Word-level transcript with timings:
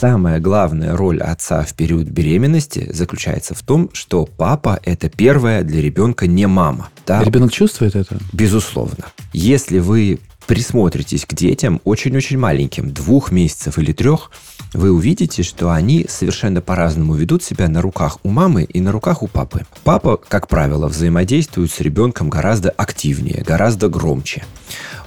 самая 0.00 0.40
главная 0.40 0.96
роль 0.96 1.20
отца 1.20 1.62
в 1.62 1.74
период 1.74 2.08
беременности 2.08 2.90
заключается 2.90 3.54
в 3.54 3.62
том, 3.62 3.90
что 3.92 4.26
папа– 4.26 4.80
это 4.82 5.08
первая 5.08 5.62
для 5.62 5.80
ребенка 5.80 6.26
не 6.26 6.46
мама. 6.46 6.88
Да? 7.06 7.22
Ребенок 7.22 7.52
чувствует 7.52 7.94
это? 7.94 8.18
Безусловно. 8.32 9.04
Если 9.32 9.78
вы 9.78 10.18
присмотритесь 10.50 11.26
к 11.26 11.34
детям 11.34 11.80
очень-очень 11.84 12.36
маленьким, 12.36 12.92
двух 12.92 13.30
месяцев 13.30 13.78
или 13.78 13.92
трех, 13.92 14.32
вы 14.72 14.90
увидите, 14.90 15.44
что 15.44 15.70
они 15.70 16.06
совершенно 16.08 16.60
по-разному 16.60 17.14
ведут 17.14 17.44
себя 17.44 17.68
на 17.68 17.80
руках 17.80 18.18
у 18.24 18.30
мамы 18.30 18.64
и 18.64 18.80
на 18.80 18.90
руках 18.90 19.22
у 19.22 19.28
папы. 19.28 19.64
Папа, 19.84 20.16
как 20.16 20.48
правило, 20.48 20.88
взаимодействует 20.88 21.70
с 21.70 21.78
ребенком 21.78 22.28
гораздо 22.28 22.70
активнее, 22.70 23.44
гораздо 23.46 23.88
громче 23.88 24.42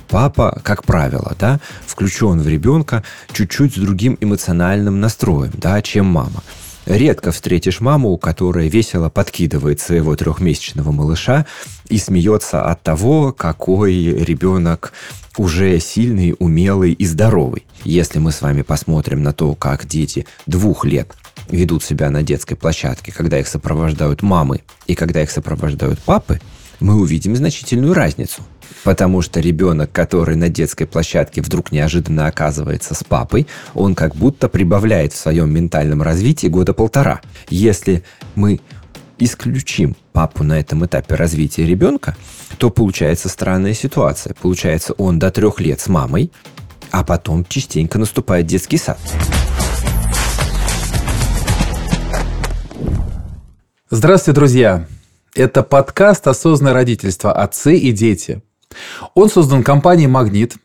папа, 0.08 0.62
как 0.64 0.86
правило, 0.86 1.36
да, 1.40 1.60
включен 1.88 2.40
в 2.40 2.48
ребенка 2.48 3.04
чуть-чуть 3.32 3.74
с 3.74 3.78
другим 3.78 4.16
эмоциональным 4.22 5.02
настроем, 5.02 5.52
да, 5.56 5.82
чем 5.82 6.06
мама. 6.06 6.44
Редко 6.86 7.32
встретишь 7.32 7.80
маму, 7.80 8.18
которая 8.18 8.68
весело 8.68 9.10
подкидывает 9.10 9.80
своего 9.80 10.16
трехмесячного 10.18 10.92
малыша 10.92 11.46
и 11.88 11.98
смеется 11.98 12.66
от 12.66 12.84
того, 12.84 13.32
какой 13.32 13.94
ребенок 13.94 14.92
уже 15.38 15.80
сильный, 15.80 16.36
умелый 16.38 16.92
и 16.92 17.06
здоровый. 17.06 17.66
Если 17.86 18.20
мы 18.20 18.32
с 18.34 18.42
вами 18.42 18.64
посмотрим 18.64 19.24
на 19.24 19.32
то, 19.32 19.56
как 19.56 19.88
дети 19.88 20.26
двух 20.46 20.84
лет 20.84 21.14
ведут 21.50 21.84
себя 21.84 22.10
на 22.10 22.22
детской 22.22 22.56
площадке, 22.56 23.14
когда 23.14 23.40
их 23.40 23.48
сопровождают 23.48 24.22
мамы 24.22 24.62
и 24.86 24.96
когда 24.96 25.24
их 25.24 25.32
сопровождают 25.32 26.00
папы, 26.00 26.42
мы 26.80 26.96
увидим 26.96 27.36
значительную 27.36 27.94
разницу. 27.94 28.42
Потому 28.84 29.22
что 29.22 29.40
ребенок, 29.40 29.92
который 29.92 30.36
на 30.36 30.50
детской 30.50 30.86
площадке 30.86 31.42
вдруг 31.42 31.72
неожиданно 31.72 32.28
оказывается 32.28 32.96
с 32.96 33.04
папой, 33.04 33.48
он 33.74 33.96
как 33.96 34.16
будто 34.16 34.50
прибавляет 34.50 35.14
в 35.14 35.18
своем 35.18 35.54
ментальном 35.54 36.02
развитии 36.02 36.48
года 36.48 36.74
полтора. 36.74 37.22
Если 37.50 38.04
мы 38.36 38.60
исключим 39.20 39.96
папу 40.12 40.44
на 40.44 40.60
этом 40.60 40.86
этапе 40.86 41.16
развития 41.16 41.66
ребенка, 41.66 42.16
то 42.58 42.70
получается 42.70 43.30
странная 43.30 43.74
ситуация. 43.74 44.34
Получается, 44.34 44.94
он 44.94 45.20
до 45.20 45.32
трех 45.32 45.60
лет 45.60 45.80
с 45.80 45.88
мамой, 45.88 46.32
а 46.92 47.04
потом 47.04 47.46
частенько 47.46 47.98
наступает 47.98 48.46
детский 48.46 48.78
сад. 48.78 49.00
Здравствуйте, 53.90 54.36
друзья! 54.36 54.88
Это 55.36 55.64
подкаст 55.64 56.28
«Осознанное 56.28 56.74
родительство. 56.74 57.34
Отцы 57.34 57.76
и 57.76 57.92
дети». 57.92 58.44
Он 59.16 59.32
создан 59.32 59.64
компанией 59.64 60.08
«Магнит» 60.08 60.58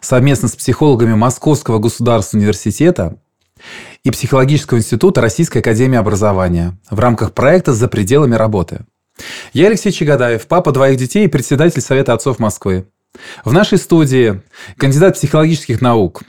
совместно 0.00 0.48
с 0.48 0.56
психологами 0.56 1.12
Московского 1.12 1.78
государственного 1.78 2.44
университета 2.44 3.18
и 4.04 4.10
Психологического 4.10 4.78
института 4.78 5.20
Российской 5.20 5.58
академии 5.58 5.98
образования 5.98 6.78
в 6.90 6.98
рамках 6.98 7.34
проекта 7.34 7.74
«За 7.74 7.86
пределами 7.86 8.34
работы». 8.34 8.86
Я 9.52 9.66
Алексей 9.66 9.92
Чагадаев, 9.92 10.46
папа 10.46 10.72
двоих 10.72 10.96
детей 10.96 11.26
и 11.26 11.28
председатель 11.28 11.82
Совета 11.82 12.14
отцов 12.14 12.38
Москвы. 12.38 12.86
В 13.44 13.52
нашей 13.52 13.76
студии 13.76 14.40
кандидат 14.78 15.16
психологических 15.16 15.82
наук, 15.82 16.22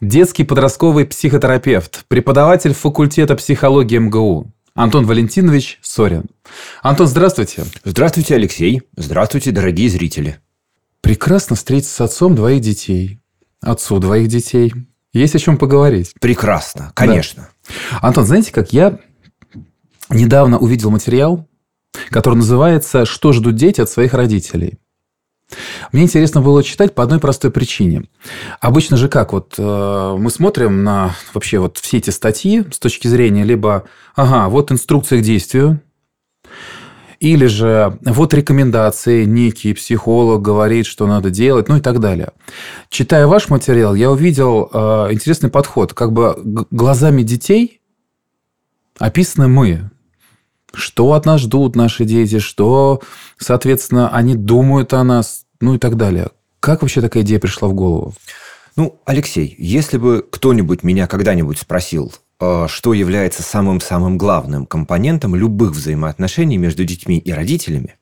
детский 0.00 0.44
подростковый 0.44 1.04
психотерапевт, 1.04 2.04
преподаватель 2.06 2.74
факультета 2.74 3.34
психологии 3.34 3.98
МГУ, 3.98 4.52
Антон 4.76 5.06
Валентинович 5.06 5.78
Сорин. 5.82 6.24
Антон, 6.82 7.06
здравствуйте. 7.06 7.64
Здравствуйте, 7.84 8.34
Алексей. 8.34 8.82
Здравствуйте, 8.96 9.52
дорогие 9.52 9.88
зрители. 9.88 10.40
Прекрасно 11.00 11.54
встретиться 11.54 11.94
с 11.94 12.00
отцом 12.00 12.34
двоих 12.34 12.60
детей. 12.60 13.20
Отцу 13.60 14.00
двоих 14.00 14.26
детей. 14.26 14.72
Есть 15.12 15.36
о 15.36 15.38
чем 15.38 15.58
поговорить. 15.58 16.14
Прекрасно, 16.20 16.90
конечно. 16.96 17.50
Да. 17.70 17.98
Антон, 18.02 18.24
знаете, 18.24 18.50
как 18.50 18.72
я 18.72 18.98
недавно 20.10 20.58
увидел 20.58 20.90
материал, 20.90 21.48
который 22.10 22.34
называется 22.34 23.04
«Что 23.04 23.32
ждут 23.32 23.54
дети 23.54 23.80
от 23.80 23.88
своих 23.88 24.12
родителей». 24.12 24.80
Мне 25.92 26.02
интересно 26.02 26.40
было 26.40 26.62
читать 26.62 26.94
по 26.94 27.02
одной 27.02 27.20
простой 27.20 27.50
причине. 27.50 28.04
Обычно 28.60 28.96
же 28.96 29.08
как? 29.08 29.32
Вот 29.32 29.54
э, 29.58 30.16
мы 30.18 30.30
смотрим 30.30 30.84
на 30.84 31.14
вообще 31.32 31.58
вот 31.58 31.78
все 31.78 31.98
эти 31.98 32.10
статьи 32.10 32.64
с 32.70 32.78
точки 32.78 33.08
зрения 33.08 33.44
либо, 33.44 33.84
ага, 34.14 34.48
вот 34.48 34.72
инструкция 34.72 35.20
к 35.20 35.22
действию, 35.22 35.80
или 37.20 37.46
же 37.46 37.98
вот 38.02 38.34
рекомендации, 38.34 39.24
некий 39.24 39.72
психолог 39.72 40.42
говорит, 40.42 40.84
что 40.84 41.06
надо 41.06 41.30
делать, 41.30 41.68
ну 41.68 41.76
и 41.78 41.80
так 41.80 42.00
далее. 42.00 42.32
Читая 42.90 43.26
ваш 43.26 43.48
материал, 43.48 43.94
я 43.94 44.10
увидел 44.10 44.68
э, 44.72 45.08
интересный 45.10 45.48
подход. 45.48 45.94
Как 45.94 46.12
бы 46.12 46.36
глазами 46.70 47.22
детей 47.22 47.80
описаны 48.98 49.48
мы. 49.48 49.90
Что 50.74 51.12
от 51.12 51.24
нас 51.24 51.40
ждут 51.40 51.76
наши 51.76 52.04
дети, 52.04 52.40
что, 52.40 53.00
соответственно, 53.38 54.08
они 54.10 54.34
думают 54.34 54.92
о 54.92 55.04
нас, 55.04 55.43
ну 55.64 55.74
и 55.74 55.78
так 55.78 55.96
далее. 55.96 56.30
Как 56.60 56.82
вообще 56.82 57.00
такая 57.00 57.22
идея 57.22 57.40
пришла 57.40 57.68
в 57.68 57.74
голову? 57.74 58.14
Ну, 58.76 59.00
Алексей, 59.04 59.54
если 59.58 59.98
бы 59.98 60.24
кто-нибудь 60.30 60.82
меня 60.82 61.06
когда-нибудь 61.06 61.58
спросил, 61.58 62.12
Э, 62.40 62.66
что 62.68 62.92
является 62.92 63.42
самым-самым 63.42 64.18
главным 64.18 64.66
компонентом 64.66 65.34
любых 65.34 65.70
взаимоотношений 65.70 66.58
между 66.58 66.84
детьми 66.84 67.18
и 67.18 67.32
родителями, 67.32 67.96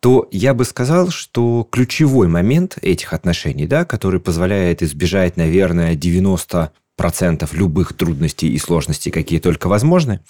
то 0.00 0.28
я 0.30 0.54
бы 0.54 0.64
сказал, 0.64 1.08
что 1.08 1.66
ключевой 1.70 2.28
момент 2.28 2.78
этих 2.82 3.12
отношений, 3.12 3.66
да, 3.66 3.84
который 3.84 4.20
позволяет 4.20 4.82
избежать, 4.82 5.36
наверное, 5.36 5.96
90 5.96 6.72
процентов 6.98 7.54
любых 7.54 7.94
трудностей 7.94 8.52
и 8.52 8.58
сложностей, 8.58 9.10
какие 9.10 9.38
только 9.38 9.68
возможны, 9.68 10.20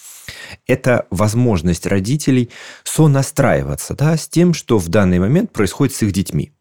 это 0.67 1.07
возможность 1.09 1.85
родителей 1.85 2.49
сонастраиваться 2.85 3.95
да, 3.95 4.15
с 4.15 4.29
тем, 4.29 4.53
что 4.53 4.77
в 4.77 4.87
данный 4.87 5.19
момент 5.19 5.51
происходит 5.51 5.93
с 5.93 6.03
их 6.03 6.13
детьми. 6.13 6.53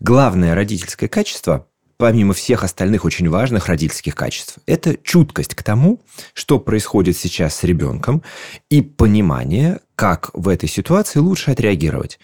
Главное 0.00 0.54
родительское 0.54 1.08
качество 1.08 1.66
помимо 1.98 2.32
всех 2.32 2.62
остальных 2.62 3.04
очень 3.04 3.28
важных 3.28 3.66
родительских 3.66 4.14
качеств, 4.14 4.58
это 4.66 4.96
чуткость 5.02 5.54
к 5.54 5.62
тому, 5.62 6.00
что 6.32 6.60
происходит 6.60 7.16
сейчас 7.16 7.56
с 7.56 7.64
ребенком, 7.64 8.22
и 8.70 8.80
понимание, 8.80 9.80
как 9.96 10.30
в 10.32 10.48
этой 10.48 10.68
ситуации 10.68 11.18
лучше 11.18 11.50
отреагировать. 11.50 12.20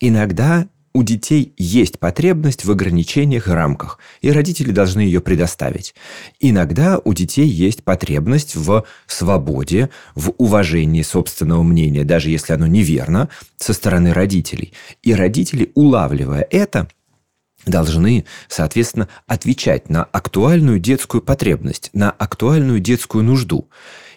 Иногда 0.00 0.66
у 0.94 1.02
детей 1.02 1.54
есть 1.56 1.98
потребность 1.98 2.64
в 2.64 2.70
ограничениях 2.70 3.48
и 3.48 3.52
рамках, 3.52 3.98
и 4.20 4.30
родители 4.30 4.72
должны 4.72 5.00
ее 5.00 5.20
предоставить. 5.20 5.94
Иногда 6.40 6.98
у 7.02 7.14
детей 7.14 7.46
есть 7.46 7.82
потребность 7.82 8.56
в 8.56 8.84
свободе, 9.06 9.90
в 10.14 10.34
уважении 10.38 11.02
собственного 11.02 11.62
мнения, 11.62 12.04
даже 12.04 12.30
если 12.30 12.52
оно 12.52 12.66
неверно, 12.66 13.28
со 13.56 13.72
стороны 13.72 14.12
родителей. 14.12 14.72
И 15.02 15.14
родители, 15.14 15.72
улавливая 15.74 16.46
это, 16.50 16.88
должны, 17.64 18.24
соответственно, 18.48 19.08
отвечать 19.26 19.88
на 19.88 20.04
актуальную 20.04 20.78
детскую 20.78 21.22
потребность, 21.22 21.90
на 21.92 22.10
актуальную 22.10 22.80
детскую 22.80 23.24
нужду. 23.24 23.68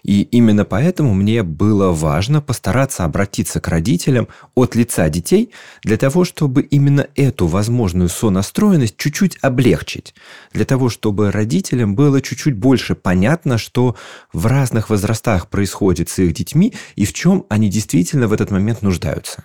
И 0.05 0.21
именно 0.21 0.65
поэтому 0.65 1.15
мне 1.15 1.41
было 1.41 1.91
важно 1.91 2.39
постараться 2.39 3.05
обратиться 3.05 3.59
к 3.59 3.67
родителям 3.67 4.27
от 4.53 4.75
лица 4.75 5.09
детей 5.09 5.49
для 5.81 5.97
того, 5.97 6.25
чтобы 6.25 6.61
именно 6.61 7.07
эту 7.15 7.47
возможную 7.47 8.09
сонастроенность 8.09 8.97
чуть-чуть 8.97 9.39
облегчить. 9.41 10.13
Для 10.53 10.65
того, 10.65 10.89
чтобы 10.89 11.31
родителям 11.31 11.95
было 11.95 12.21
чуть-чуть 12.21 12.55
больше 12.55 12.93
понятно, 12.93 13.57
что 13.57 13.95
в 14.31 14.45
разных 14.45 14.91
возрастах 14.91 15.47
происходит 15.47 16.09
с 16.09 16.19
их 16.19 16.35
детьми 16.35 16.75
и 16.95 17.03
в 17.03 17.13
чем 17.13 17.47
они 17.49 17.69
действительно 17.69 18.27
в 18.27 18.33
этот 18.33 18.51
момент 18.51 18.83
нуждаются. 18.83 19.43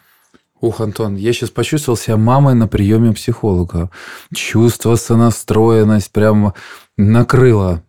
Ух, 0.61 0.83
Антон, 0.83 1.17
я 1.17 1.33
сейчас 1.33 1.49
почувствовал 1.49 1.97
себя 1.97 2.19
мамой 2.19 2.55
на 2.55 2.69
приеме 2.69 3.15
психолога. 3.15 3.91
Чувство, 4.35 4.97
сонастроенность 4.97 6.13
прям 6.13 6.53
накрыло. 6.99 7.83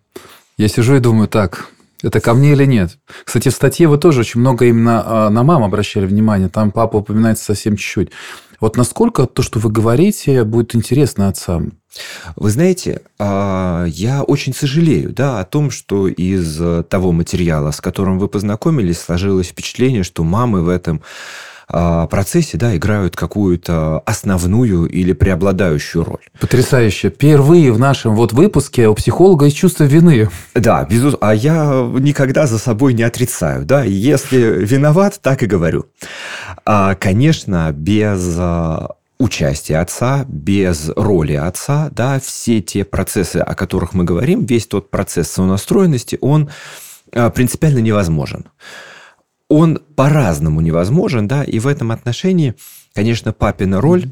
Я 0.55 0.69
сижу 0.69 0.95
и 0.95 0.99
думаю, 0.99 1.27
так, 1.27 1.67
это 2.01 2.19
ко 2.19 2.33
мне 2.33 2.53
или 2.53 2.65
нет? 2.65 2.97
Кстати, 3.23 3.49
в 3.49 3.53
статье 3.53 3.87
вы 3.87 3.97
тоже 3.97 4.21
очень 4.21 4.39
много 4.39 4.65
именно 4.65 5.03
а, 5.05 5.29
на 5.29 5.43
мам 5.43 5.63
обращали 5.63 6.05
внимание. 6.05 6.49
Там 6.49 6.71
папа 6.71 6.97
упоминается 6.97 7.45
совсем 7.45 7.75
чуть-чуть. 7.75 8.11
Вот 8.59 8.77
насколько 8.77 9.25
то, 9.25 9.41
что 9.41 9.59
вы 9.59 9.71
говорите, 9.71 10.43
будет 10.43 10.75
интересно 10.75 11.27
отцам? 11.27 11.73
Вы 12.35 12.49
знаете, 12.51 13.01
а, 13.19 13.85
я 13.85 14.23
очень 14.23 14.53
сожалею 14.53 15.11
да, 15.11 15.39
о 15.39 15.45
том, 15.45 15.71
что 15.71 16.07
из 16.07 16.61
того 16.87 17.11
материала, 17.11 17.71
с 17.71 17.81
которым 17.81 18.19
вы 18.19 18.27
познакомились, 18.27 18.99
сложилось 18.99 19.47
впечатление, 19.47 20.03
что 20.03 20.23
мамы 20.23 20.61
в 20.61 20.69
этом 20.69 21.01
процессе 21.71 22.57
да, 22.57 22.75
играют 22.75 23.15
какую-то 23.15 23.99
основную 24.05 24.85
или 24.85 25.13
преобладающую 25.13 26.03
роль. 26.03 26.21
Потрясающе. 26.39 27.09
Впервые 27.09 27.71
в 27.71 27.79
нашем 27.79 28.15
вот 28.15 28.33
выпуске 28.33 28.87
у 28.87 28.95
психолога 28.95 29.45
есть 29.45 29.57
чувство 29.57 29.85
вины. 29.85 30.29
Да, 30.53 30.83
безусловно. 30.83 31.19
А 31.21 31.33
я 31.33 31.89
никогда 31.99 32.47
за 32.47 32.57
собой 32.57 32.93
не 32.93 33.03
отрицаю. 33.03 33.65
Да? 33.65 33.83
Если 33.83 34.37
виноват, 34.37 35.19
так 35.21 35.43
и 35.43 35.45
говорю. 35.45 35.85
А, 36.65 36.95
конечно, 36.95 37.71
без 37.71 38.35
а, 38.37 38.95
участия 39.21 39.77
отца, 39.77 40.25
без 40.27 40.89
роли 40.95 41.33
отца, 41.33 41.89
да, 41.91 42.19
все 42.19 42.61
те 42.61 42.83
процессы, 42.83 43.37
о 43.37 43.53
которых 43.55 43.93
мы 43.93 44.03
говорим, 44.03 44.45
весь 44.45 44.67
тот 44.67 44.89
процесс 44.89 45.31
сонастроенности, 45.31 46.17
он 46.21 46.49
а, 47.13 47.29
принципиально 47.29 47.79
невозможен. 47.79 48.45
Он 49.53 49.79
по-разному 49.97 50.61
невозможен, 50.61 51.27
да, 51.27 51.43
и 51.43 51.59
в 51.59 51.67
этом 51.67 51.91
отношении, 51.91 52.55
конечно, 52.93 53.33
папина 53.33 53.81
роль 53.81 54.05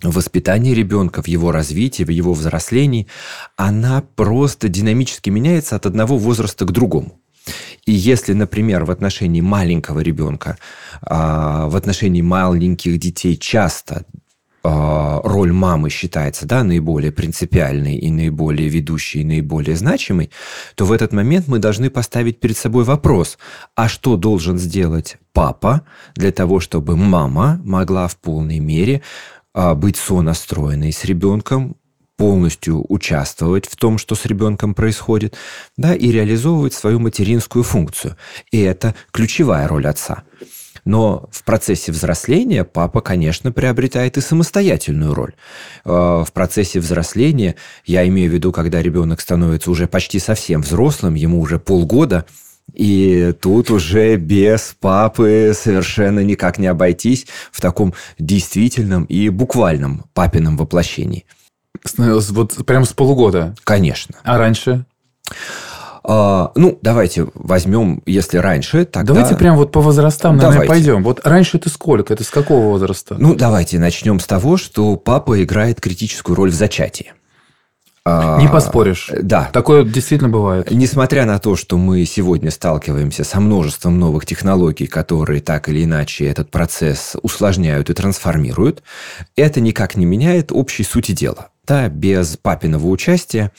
в 0.00 0.14
воспитании 0.14 0.72
ребенка, 0.72 1.22
в 1.22 1.26
его 1.26 1.50
развитии, 1.50 2.04
в 2.04 2.10
его 2.10 2.34
взрослении, 2.34 3.08
она 3.56 4.04
просто 4.14 4.68
динамически 4.68 5.28
меняется 5.28 5.74
от 5.74 5.86
одного 5.86 6.18
возраста 6.18 6.64
к 6.66 6.70
другому. 6.70 7.20
И 7.84 7.90
если, 7.90 8.32
например, 8.32 8.84
в 8.84 8.92
отношении 8.92 9.40
маленького 9.40 9.98
ребенка, 9.98 10.56
а, 11.02 11.66
в 11.66 11.74
отношении 11.74 12.22
маленьких 12.22 12.96
детей 13.00 13.36
часто 13.36 14.04
роль 14.64 15.52
мамы 15.52 15.90
считается 15.90 16.46
да, 16.46 16.64
наиболее 16.64 17.12
принципиальной 17.12 17.96
и 17.96 18.10
наиболее 18.10 18.68
ведущей, 18.68 19.20
и 19.20 19.24
наиболее 19.24 19.76
значимой, 19.76 20.30
то 20.74 20.86
в 20.86 20.92
этот 20.92 21.12
момент 21.12 21.48
мы 21.48 21.58
должны 21.58 21.90
поставить 21.90 22.40
перед 22.40 22.56
собой 22.56 22.84
вопрос, 22.84 23.38
а 23.74 23.88
что 23.88 24.16
должен 24.16 24.58
сделать 24.58 25.18
папа 25.32 25.82
для 26.14 26.32
того, 26.32 26.60
чтобы 26.60 26.96
мама 26.96 27.60
могла 27.62 28.08
в 28.08 28.16
полной 28.16 28.58
мере 28.58 29.02
а, 29.52 29.74
быть 29.74 29.96
сонастроенной 29.96 30.92
с 30.92 31.04
ребенком, 31.04 31.76
полностью 32.16 32.84
участвовать 32.88 33.66
в 33.66 33.76
том, 33.76 33.98
что 33.98 34.14
с 34.14 34.24
ребенком 34.24 34.74
происходит, 34.74 35.36
да, 35.76 35.94
и 35.94 36.10
реализовывать 36.10 36.72
свою 36.72 37.00
материнскую 37.00 37.64
функцию. 37.64 38.16
И 38.50 38.60
это 38.60 38.94
ключевая 39.12 39.68
роль 39.68 39.86
отца. 39.86 40.22
Но 40.84 41.28
в 41.30 41.44
процессе 41.44 41.92
взросления 41.92 42.64
папа, 42.64 43.00
конечно, 43.00 43.52
приобретает 43.52 44.16
и 44.16 44.20
самостоятельную 44.20 45.14
роль. 45.14 45.34
Э, 45.84 46.24
в 46.26 46.28
процессе 46.32 46.80
взросления, 46.80 47.56
я 47.86 48.06
имею 48.08 48.30
в 48.30 48.34
виду, 48.34 48.52
когда 48.52 48.82
ребенок 48.82 49.20
становится 49.20 49.70
уже 49.70 49.86
почти 49.86 50.18
совсем 50.18 50.62
взрослым, 50.62 51.14
ему 51.14 51.40
уже 51.40 51.58
полгода, 51.58 52.26
и 52.72 53.34
тут 53.40 53.70
уже 53.70 54.16
без 54.16 54.74
папы 54.80 55.52
совершенно 55.54 56.20
никак 56.20 56.58
не 56.58 56.66
обойтись 56.66 57.26
в 57.52 57.60
таком 57.60 57.94
действительном 58.18 59.04
и 59.04 59.28
буквальном 59.28 60.04
папином 60.14 60.56
воплощении. 60.56 61.24
Вот 61.96 62.66
прям 62.66 62.84
с 62.84 62.92
полугода? 62.92 63.54
Конечно. 63.64 64.16
А 64.24 64.38
раньше? 64.38 64.86
А, 66.06 66.52
ну, 66.54 66.78
давайте 66.82 67.26
возьмем, 67.34 68.02
если 68.04 68.36
раньше, 68.36 68.84
тогда... 68.84 69.14
Давайте 69.14 69.36
прям 69.36 69.56
вот 69.56 69.72
по 69.72 69.80
возрастам, 69.80 70.36
наверное, 70.36 70.66
давайте. 70.66 70.68
пойдем. 70.68 71.02
Вот 71.02 71.20
раньше 71.24 71.58
ты 71.58 71.70
сколько? 71.70 72.12
Это 72.12 72.24
с 72.24 72.28
какого 72.28 72.66
возраста? 72.66 73.16
Ну, 73.18 73.34
давайте 73.34 73.78
начнем 73.78 74.20
с 74.20 74.26
того, 74.26 74.58
что 74.58 74.96
папа 74.96 75.42
играет 75.42 75.80
критическую 75.80 76.36
роль 76.36 76.50
в 76.50 76.54
зачатии. 76.54 77.12
А, 78.06 78.38
Не 78.38 78.48
поспоришь. 78.48 79.10
Да. 79.22 79.48
Такое 79.50 79.82
действительно 79.82 80.28
бывает. 80.28 80.70
Несмотря 80.70 81.24
на 81.24 81.38
то, 81.38 81.56
что 81.56 81.78
мы 81.78 82.04
сегодня 82.04 82.50
сталкиваемся 82.50 83.24
со 83.24 83.40
множеством 83.40 83.98
новых 83.98 84.26
технологий, 84.26 84.86
которые 84.86 85.40
так 85.40 85.70
или 85.70 85.84
иначе 85.84 86.26
этот 86.26 86.50
процесс 86.50 87.16
усложняют 87.22 87.88
и 87.88 87.94
трансформируют, 87.94 88.82
это 89.36 89.62
никак 89.62 89.96
не 89.96 90.04
меняет 90.04 90.52
общей 90.52 90.84
сути 90.84 91.12
дела. 91.12 91.48
Да, 91.66 91.88
без 91.88 92.36
папиного 92.36 92.88
участия 92.88 93.52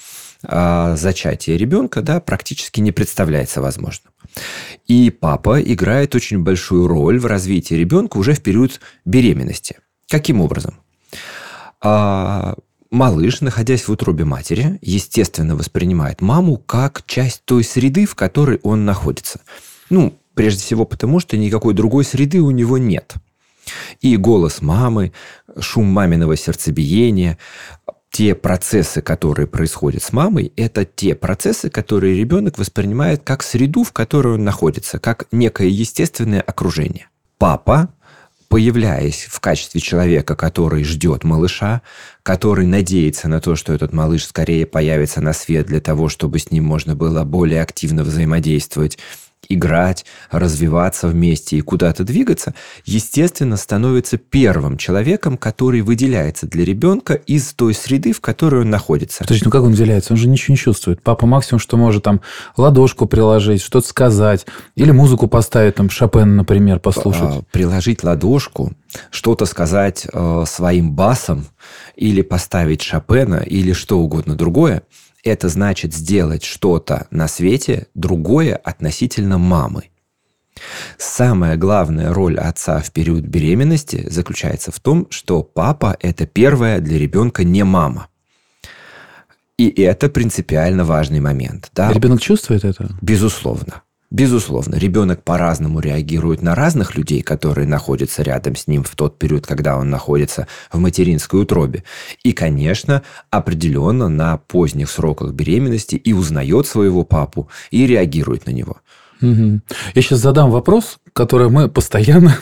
а, 0.48 0.96
зачатие 0.96 1.58
ребенка 1.58 2.02
да, 2.02 2.20
практически 2.20 2.80
не 2.80 2.92
представляется 2.92 3.62
возможным. 3.62 4.14
И 4.88 5.10
папа 5.10 5.62
играет 5.62 6.16
очень 6.16 6.40
большую 6.40 6.88
роль 6.88 7.20
в 7.20 7.26
развитии 7.26 7.76
ребенка 7.76 8.18
уже 8.18 8.34
в 8.34 8.42
период 8.42 8.80
беременности. 9.06 9.78
Каким 10.10 10.42
образом? 10.42 10.76
А, 11.82 12.56
малыш, 12.92 13.42
находясь 13.42 13.88
в 13.88 13.92
утробе 13.92 14.26
матери, 14.26 14.80
естественно 14.82 15.56
воспринимает 15.56 16.22
маму 16.22 16.58
как 16.58 17.04
часть 17.06 17.44
той 17.46 17.64
среды, 17.64 18.06
в 18.06 18.16
которой 18.16 18.60
он 18.64 18.86
находится. 18.86 19.42
Ну, 19.90 20.18
прежде 20.34 20.62
всего 20.62 20.86
потому, 20.86 21.20
что 21.20 21.38
никакой 21.38 21.74
другой 21.74 22.04
среды 22.04 22.42
у 22.42 22.52
него 22.52 22.78
нет. 22.78 23.16
И 24.02 24.16
голос 24.18 24.62
мамы, 24.62 25.12
шум 25.60 25.88
маминого 25.88 26.36
сердцебиения, 26.36 27.38
те 28.16 28.34
процессы, 28.34 29.02
которые 29.02 29.46
происходят 29.46 30.02
с 30.02 30.14
мамой, 30.14 30.54
это 30.56 30.86
те 30.86 31.16
процессы, 31.16 31.70
которые 31.70 32.18
ребенок 32.18 32.58
воспринимает 32.58 33.24
как 33.26 33.44
среду, 33.44 33.84
в 33.84 33.92
которой 33.92 34.36
он 34.36 34.46
находится, 34.46 35.00
как 35.00 35.26
некое 35.34 35.68
естественное 35.68 36.40
окружение. 36.40 37.10
Папа, 37.38 37.90
появляясь 38.48 39.28
в 39.30 39.42
качестве 39.42 39.82
человека, 39.82 40.38
который 40.38 40.86
ждет 40.86 41.26
малыша, 41.26 41.82
который 42.24 42.66
надеется 42.66 43.28
на 43.28 43.42
то, 43.42 43.58
что 43.58 43.74
этот 43.74 43.92
малыш 43.92 44.28
скорее 44.28 44.66
появится 44.66 45.20
на 45.20 45.34
свет 45.34 45.66
для 45.66 45.82
того, 45.82 46.08
чтобы 46.08 46.40
с 46.40 46.52
ним 46.52 46.64
можно 46.64 46.96
было 46.96 47.26
более 47.26 47.62
активно 47.62 48.06
взаимодействовать, 48.06 48.98
играть, 49.50 50.06
развиваться 50.32 51.08
вместе 51.08 51.58
и 51.58 51.62
куда-то 51.62 52.04
двигаться, 52.04 52.54
естественно, 52.86 53.58
становится 53.58 54.18
первым 54.18 54.78
человеком, 54.78 55.38
который 55.38 55.82
выделяется 55.82 56.48
для 56.48 56.66
ребенка 56.66 57.14
из 57.14 57.54
той 57.54 57.74
среды, 57.74 58.14
в 58.14 58.22
которой 58.22 58.62
он 58.62 58.70
находится. 58.70 59.24
Подожди, 59.24 59.46
ну 59.46 59.52
как 59.52 59.64
он 59.64 59.72
выделяется? 59.72 60.14
Он 60.14 60.18
же 60.18 60.28
ничего 60.28 60.54
не 60.54 60.58
чувствует. 60.58 61.02
Папа 61.02 61.26
максимум, 61.26 61.60
что 61.60 61.78
может 61.78 62.04
там 62.04 62.22
ладошку 62.58 63.06
приложить, 63.06 63.62
что-то 63.62 63.88
сказать, 63.88 64.46
или 64.76 64.92
музыку 64.92 65.28
поставить, 65.28 65.76
там 65.76 65.90
Шопена, 65.90 66.26
например, 66.26 66.80
послушать. 66.80 67.22
А, 67.24 67.42
приложить 67.52 68.04
ладошку, 68.04 68.74
что-то 69.10 69.46
сказать 69.46 70.08
э, 70.12 70.44
своим 70.48 70.94
басом, 70.94 71.46
или 71.96 72.22
поставить 72.22 72.82
Шопена, 72.82 73.38
или 73.38 73.74
что 73.74 74.00
угодно 74.00 74.36
другое– 74.36 74.84
это 75.26 75.50
значит 75.50 75.94
сделать 75.94 76.44
что-то 76.44 77.08
на 77.12 77.28
свете 77.28 77.88
другое 77.96 78.56
относительно 78.56 79.38
мамы. 79.38 79.90
Самая 80.98 81.58
главная 81.58 82.14
роль 82.14 82.38
отца 82.38 82.80
в 82.80 82.92
период 82.92 83.24
беременности 83.24 84.08
заключается 84.10 84.72
в 84.72 84.80
том, 84.80 85.08
что 85.10 85.44
папа– 85.44 85.98
это 86.00 86.26
первая 86.26 86.80
для 86.80 86.98
ребенка 86.98 87.44
не 87.44 87.64
мама. 87.64 88.08
И 89.58 89.70
это 89.82 90.10
принципиально 90.10 90.86
важный 90.86 91.20
момент. 91.20 91.72
Да? 91.74 91.92
Ребенок 91.92 92.22
чувствует 92.22 92.64
это? 92.64 92.90
Безусловно. 93.02 93.82
Безусловно, 94.12 94.76
ребенок 94.76 95.24
по-разному 95.24 95.80
реагирует 95.80 96.42
на 96.42 96.54
разных 96.54 96.96
людей, 96.96 97.22
которые 97.22 97.68
находятся 97.68 98.22
рядом 98.22 98.56
с 98.56 98.68
ним 98.68 98.84
в 98.84 98.96
тот 98.96 99.18
период, 99.18 99.48
когда 99.48 99.78
он 99.78 99.90
находится 99.90 100.48
в 100.72 100.80
материнской 100.80 101.42
утробе. 101.42 101.84
И, 102.24 102.32
конечно, 102.32 103.02
определенно 103.32 104.08
на 104.08 104.38
поздних 104.38 104.90
сроках 104.92 105.34
беременности 105.34 105.96
и 105.96 106.14
узнает 106.14 106.68
своего 106.68 107.04
папу, 107.04 107.50
и 107.72 107.88
реагирует 107.88 108.46
на 108.46 108.52
него. 108.52 108.78
Я 109.22 110.02
сейчас 110.02 110.20
задам 110.20 110.52
вопрос, 110.52 110.98
который 111.14 111.50
мы 111.50 111.68
постоянно 111.68 112.38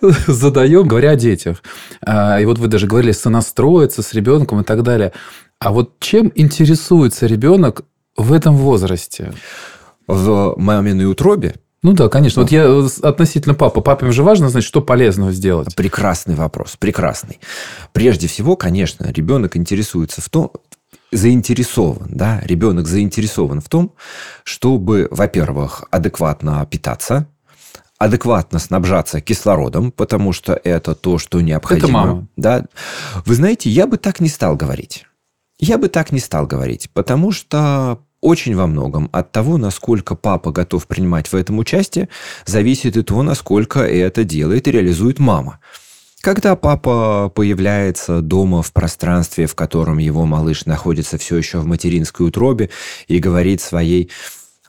задаем, 0.26 0.88
говоря 0.88 1.10
о 1.10 1.16
детях. 1.16 1.62
А, 2.04 2.40
и 2.40 2.44
вот 2.44 2.58
вы 2.58 2.68
даже 2.68 2.86
говорили 2.86 3.12
сонастроиться 3.12 4.02
с 4.02 4.12
ребенком 4.14 4.60
и 4.60 4.64
так 4.64 4.82
далее. 4.82 5.12
А 5.58 5.70
вот 5.70 6.00
чем 6.00 6.32
интересуется 6.34 7.26
ребенок 7.26 7.82
в 8.16 8.32
этом 8.32 8.56
возрасте? 8.56 9.32
В 10.06 10.54
маминой 10.56 11.10
утробе? 11.10 11.54
Ну 11.82 11.94
да, 11.94 12.08
конечно. 12.08 12.42
Вот 12.42 12.52
я 12.52 12.68
относительно 13.02 13.54
папы. 13.54 13.80
Папе 13.80 14.10
же 14.12 14.22
важно 14.22 14.48
знать, 14.48 14.62
что 14.62 14.80
полезного 14.80 15.32
сделать. 15.32 15.74
Прекрасный 15.74 16.36
вопрос, 16.36 16.76
прекрасный. 16.78 17.40
Прежде 17.92 18.28
всего, 18.28 18.56
конечно, 18.56 19.10
ребенок 19.10 19.56
интересуется 19.56 20.20
в 20.20 20.28
том, 20.28 20.52
заинтересован, 21.10 22.08
да, 22.10 22.40
ребенок 22.44 22.86
заинтересован 22.86 23.60
в 23.60 23.68
том, 23.68 23.94
чтобы, 24.44 25.08
во-первых, 25.10 25.84
адекватно 25.90 26.66
питаться, 26.70 27.26
адекватно 27.98 28.58
снабжаться 28.58 29.20
кислородом, 29.20 29.92
потому 29.92 30.32
что 30.32 30.58
это 30.64 30.94
то, 30.94 31.18
что 31.18 31.40
необходимо. 31.40 31.86
Это 31.86 31.92
мама. 31.92 32.26
Да. 32.36 32.64
Вы 33.26 33.34
знаете, 33.34 33.70
я 33.70 33.86
бы 33.86 33.96
так 33.96 34.20
не 34.20 34.28
стал 34.28 34.56
говорить. 34.56 35.06
Я 35.58 35.78
бы 35.78 35.88
так 35.88 36.12
не 36.12 36.18
стал 36.18 36.46
говорить, 36.46 36.90
потому 36.92 37.30
что 37.30 38.00
очень 38.22 38.56
во 38.56 38.66
многом 38.66 39.10
от 39.12 39.32
того, 39.32 39.58
насколько 39.58 40.14
папа 40.14 40.52
готов 40.52 40.86
принимать 40.86 41.28
в 41.28 41.34
этом 41.34 41.58
участие, 41.58 42.08
зависит 42.46 42.96
и 42.96 43.02
то, 43.02 43.22
насколько 43.22 43.80
это 43.80 44.24
делает 44.24 44.66
и 44.66 44.70
реализует 44.70 45.18
мама. 45.18 45.58
Когда 46.22 46.54
папа 46.54 47.32
появляется 47.34 48.22
дома 48.22 48.62
в 48.62 48.72
пространстве, 48.72 49.46
в 49.46 49.56
котором 49.56 49.98
его 49.98 50.24
малыш 50.24 50.66
находится 50.66 51.18
все 51.18 51.36
еще 51.36 51.58
в 51.58 51.66
материнской 51.66 52.24
утробе 52.24 52.70
и 53.08 53.18
говорит 53.18 53.60
своей 53.60 54.08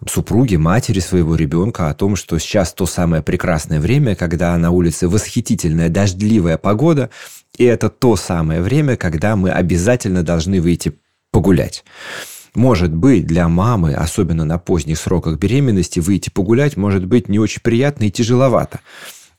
супруги, 0.10 0.56
матери 0.56 1.00
своего 1.00 1.36
ребенка 1.36 1.90
о 1.90 1.94
том, 1.94 2.16
что 2.16 2.40
сейчас 2.40 2.74
то 2.74 2.88
самое 2.88 3.22
прекрасное 3.22 3.80
время, 3.80 4.16
когда 4.16 4.58
на 4.58 4.72
улице 4.72 5.08
восхитительная 5.08 5.90
дождливая 5.90 6.58
погода, 6.58 7.12
и 7.56 7.64
это 7.66 7.90
то 7.90 8.16
самое 8.16 8.62
время, 8.62 8.98
когда 8.98 9.36
мы 9.36 9.52
обязательно 9.52 10.24
должны 10.24 10.60
выйти 10.60 10.94
погулять. 11.32 11.86
Может 12.56 12.94
быть, 12.94 13.26
для 13.26 13.48
мамы, 13.48 13.94
особенно 13.94 14.46
на 14.46 14.60
поздних 14.60 15.00
сроках 15.00 15.40
беременности, 15.40 16.00
выйти 16.00 16.30
погулять 16.30 16.78
может 16.78 17.06
быть 17.06 17.28
не 17.28 17.40
очень 17.40 17.62
приятно 17.62 18.06
и 18.06 18.12
тяжеловато. 18.12 18.80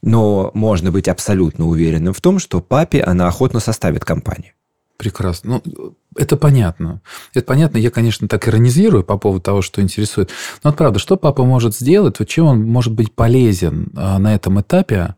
Но 0.02 0.50
можно 0.54 0.90
быть 0.90 1.08
абсолютно 1.08 1.66
уверенным 1.66 2.12
в 2.12 2.20
том, 2.20 2.38
что 2.38 2.60
папе 2.60 3.00
она 3.02 3.28
охотно 3.28 3.60
составит 3.60 4.04
компанию. 4.04 4.52
Прекрасно. 4.96 5.60
Ну, 5.64 5.94
это 6.16 6.36
понятно. 6.36 7.00
Это 7.34 7.46
понятно. 7.46 7.78
Я, 7.78 7.90
конечно, 7.90 8.28
так 8.28 8.46
иронизирую 8.48 9.02
по 9.02 9.18
поводу 9.18 9.42
того, 9.42 9.62
что 9.62 9.80
интересует. 9.80 10.30
Но 10.62 10.70
вот 10.70 10.76
правда, 10.76 10.98
что 10.98 11.16
папа 11.16 11.44
может 11.44 11.74
сделать? 11.74 12.18
Вот 12.18 12.28
чем 12.28 12.46
он 12.46 12.62
может 12.62 12.92
быть 12.92 13.12
полезен 13.12 13.90
а, 13.96 14.18
на 14.18 14.34
этом 14.34 14.60
этапе? 14.60 15.16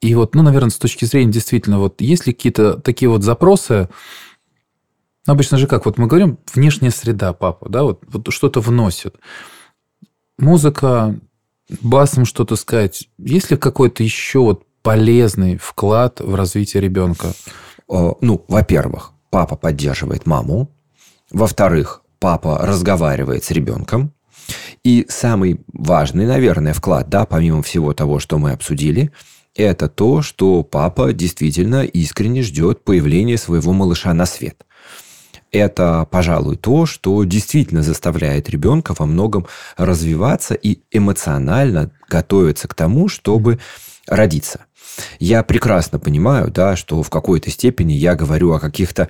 И 0.00 0.14
вот, 0.16 0.34
ну, 0.34 0.42
наверное, 0.42 0.70
с 0.70 0.76
точки 0.76 1.04
зрения 1.04 1.30
действительно, 1.30 1.78
вот 1.78 2.00
есть 2.00 2.26
ли 2.26 2.32
какие-то 2.32 2.74
такие 2.74 3.08
вот 3.08 3.22
запросы, 3.22 3.88
обычно 5.26 5.58
же 5.58 5.66
как, 5.66 5.86
вот 5.86 5.98
мы 5.98 6.06
говорим, 6.06 6.38
внешняя 6.54 6.90
среда 6.90 7.32
папа, 7.32 7.68
да, 7.68 7.82
вот, 7.82 8.02
вот 8.06 8.32
что-то 8.32 8.60
вносит. 8.60 9.16
Музыка, 10.38 11.18
басом 11.80 12.24
что-то 12.24 12.56
сказать. 12.56 13.08
Есть 13.18 13.50
ли 13.50 13.56
какой-то 13.56 14.02
еще 14.02 14.40
вот 14.40 14.64
полезный 14.82 15.56
вклад 15.56 16.20
в 16.20 16.34
развитие 16.34 16.82
ребенка? 16.82 17.32
Ну, 17.88 18.44
во-первых, 18.48 19.12
папа 19.30 19.56
поддерживает 19.56 20.26
маму. 20.26 20.70
Во-вторых, 21.30 22.02
папа 22.18 22.58
разговаривает 22.62 23.44
с 23.44 23.50
ребенком. 23.50 24.12
И 24.82 25.06
самый 25.08 25.60
важный, 25.72 26.26
наверное, 26.26 26.72
вклад, 26.72 27.08
да, 27.08 27.24
помимо 27.24 27.62
всего 27.62 27.94
того, 27.94 28.18
что 28.18 28.38
мы 28.38 28.50
обсудили, 28.50 29.12
это 29.54 29.88
то, 29.88 30.22
что 30.22 30.64
папа 30.64 31.12
действительно 31.12 31.84
искренне 31.84 32.42
ждет 32.42 32.82
появления 32.82 33.38
своего 33.38 33.72
малыша 33.72 34.12
на 34.14 34.26
свет. 34.26 34.64
Это, 35.52 36.08
пожалуй, 36.10 36.56
то, 36.56 36.86
что 36.86 37.22
действительно 37.24 37.82
заставляет 37.82 38.48
ребенка 38.48 38.94
во 38.98 39.04
многом 39.04 39.46
развиваться 39.76 40.54
и 40.54 40.80
эмоционально 40.90 41.90
готовиться 42.08 42.68
к 42.68 42.74
тому, 42.74 43.08
чтобы 43.08 43.58
родиться. 44.06 44.64
Я 45.18 45.42
прекрасно 45.42 45.98
понимаю, 45.98 46.50
да, 46.50 46.74
что 46.74 47.02
в 47.02 47.10
какой-то 47.10 47.50
степени 47.50 47.92
я 47.92 48.14
говорю 48.14 48.52
о 48.52 48.60
каких-то 48.60 49.08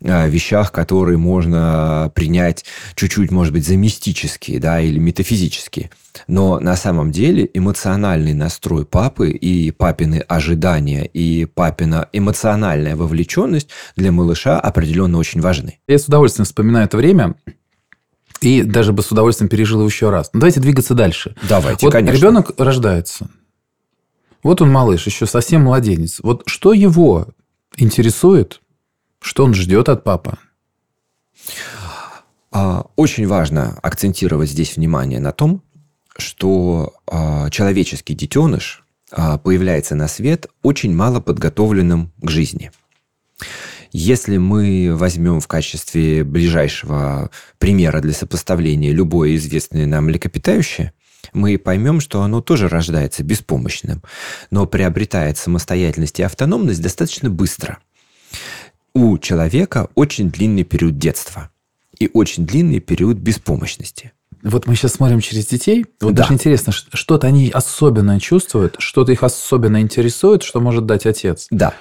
вещах, 0.00 0.72
которые 0.72 1.18
можно 1.18 2.10
принять 2.14 2.64
чуть-чуть, 2.94 3.30
может 3.30 3.52
быть, 3.52 3.66
за 3.66 3.76
мистические, 3.76 4.60
да, 4.60 4.80
или 4.80 4.98
метафизические. 4.98 5.90
Но 6.28 6.60
на 6.60 6.76
самом 6.76 7.10
деле 7.10 7.48
эмоциональный 7.54 8.34
настрой 8.34 8.86
папы 8.86 9.30
и 9.30 9.70
папины 9.70 10.24
ожидания 10.28 11.04
и 11.06 11.44
папина 11.44 12.08
эмоциональная 12.12 12.96
вовлеченность 12.96 13.68
для 13.96 14.12
малыша 14.12 14.60
определенно 14.60 15.18
очень 15.18 15.40
важны. 15.40 15.78
Я 15.88 15.98
с 15.98 16.06
удовольствием 16.06 16.44
вспоминаю 16.44 16.86
это 16.86 16.96
время, 16.96 17.34
и 18.40 18.62
даже 18.62 18.92
бы 18.92 19.02
с 19.02 19.10
удовольствием 19.10 19.48
пережил 19.48 19.78
его 19.78 19.88
еще 19.88 20.10
раз. 20.10 20.30
Но 20.32 20.40
давайте 20.40 20.60
двигаться 20.60 20.94
дальше. 20.94 21.34
Давайте, 21.48 21.86
вот 21.86 21.92
конечно. 21.92 22.16
Ребенок 22.16 22.52
рождается. 22.58 23.28
Вот 24.42 24.60
он 24.60 24.70
малыш, 24.70 25.06
еще 25.06 25.26
совсем 25.26 25.62
младенец. 25.62 26.20
Вот 26.22 26.42
что 26.46 26.74
его 26.74 27.28
интересует, 27.76 28.60
что 29.24 29.44
он 29.44 29.54
ждет 29.54 29.88
от 29.88 30.04
папы? 30.04 30.36
А, 32.52 32.86
очень 32.94 33.26
важно 33.26 33.78
акцентировать 33.82 34.50
здесь 34.50 34.76
внимание 34.76 35.18
на 35.18 35.32
том, 35.32 35.62
что 36.16 36.92
а, 37.06 37.48
человеческий 37.48 38.14
детеныш 38.14 38.84
а, 39.10 39.38
появляется 39.38 39.94
на 39.94 40.08
свет 40.08 40.48
очень 40.62 40.94
мало 40.94 41.20
подготовленным 41.20 42.12
к 42.20 42.28
жизни. 42.28 42.70
Если 43.92 44.36
мы 44.36 44.94
возьмем 44.94 45.40
в 45.40 45.48
качестве 45.48 46.22
ближайшего 46.22 47.30
примера 47.58 48.00
для 48.00 48.12
сопоставления 48.12 48.92
любое 48.92 49.36
известное 49.36 49.86
нам 49.86 50.04
млекопитающее– 50.04 50.92
мы 51.32 51.58
поймем, 51.58 52.00
что 52.00 52.22
оно 52.22 52.42
тоже 52.42 52.68
рождается 52.68 53.22
беспомощным, 53.22 54.02
но 54.50 54.66
приобретает 54.66 55.38
самостоятельность 55.38 56.20
и 56.20 56.22
автономность 56.22 56.82
достаточно 56.82 57.30
быстро. 57.30 57.78
У 58.94 59.18
человека 59.18 59.88
очень 59.96 60.30
длинный 60.30 60.62
период 60.62 60.98
детства 60.98 61.50
и 61.98 62.08
очень 62.12 62.46
длинный 62.46 62.78
период 62.78 63.16
беспомощности. 63.16 64.12
Вот 64.44 64.66
мы 64.66 64.76
сейчас 64.76 64.92
смотрим 64.92 65.20
через 65.20 65.46
детей. 65.46 65.86
Вот 66.00 66.14
да. 66.14 66.22
даже 66.22 66.34
интересно, 66.34 66.72
что-то 66.72 67.26
они 67.26 67.50
особенно 67.50 68.20
чувствуют, 68.20 68.76
что-то 68.78 69.10
их 69.10 69.24
особенно 69.24 69.80
интересует, 69.80 70.44
что 70.44 70.60
может 70.60 70.86
дать 70.86 71.06
отец. 71.06 71.48
Да. 71.50 71.74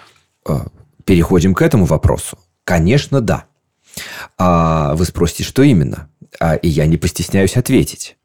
Э, 0.47 0.61
переходим 1.05 1.53
к 1.53 1.61
этому 1.61 1.85
вопросу. 1.85 2.39
Конечно, 2.63 3.21
да. 3.21 3.45
А 4.39 4.95
вы 4.95 5.05
спросите, 5.05 5.43
что 5.43 5.61
именно? 5.61 6.09
А, 6.39 6.55
и 6.55 6.67
я 6.67 6.87
не 6.87 6.97
постесняюсь 6.97 7.57
ответить. 7.57 8.17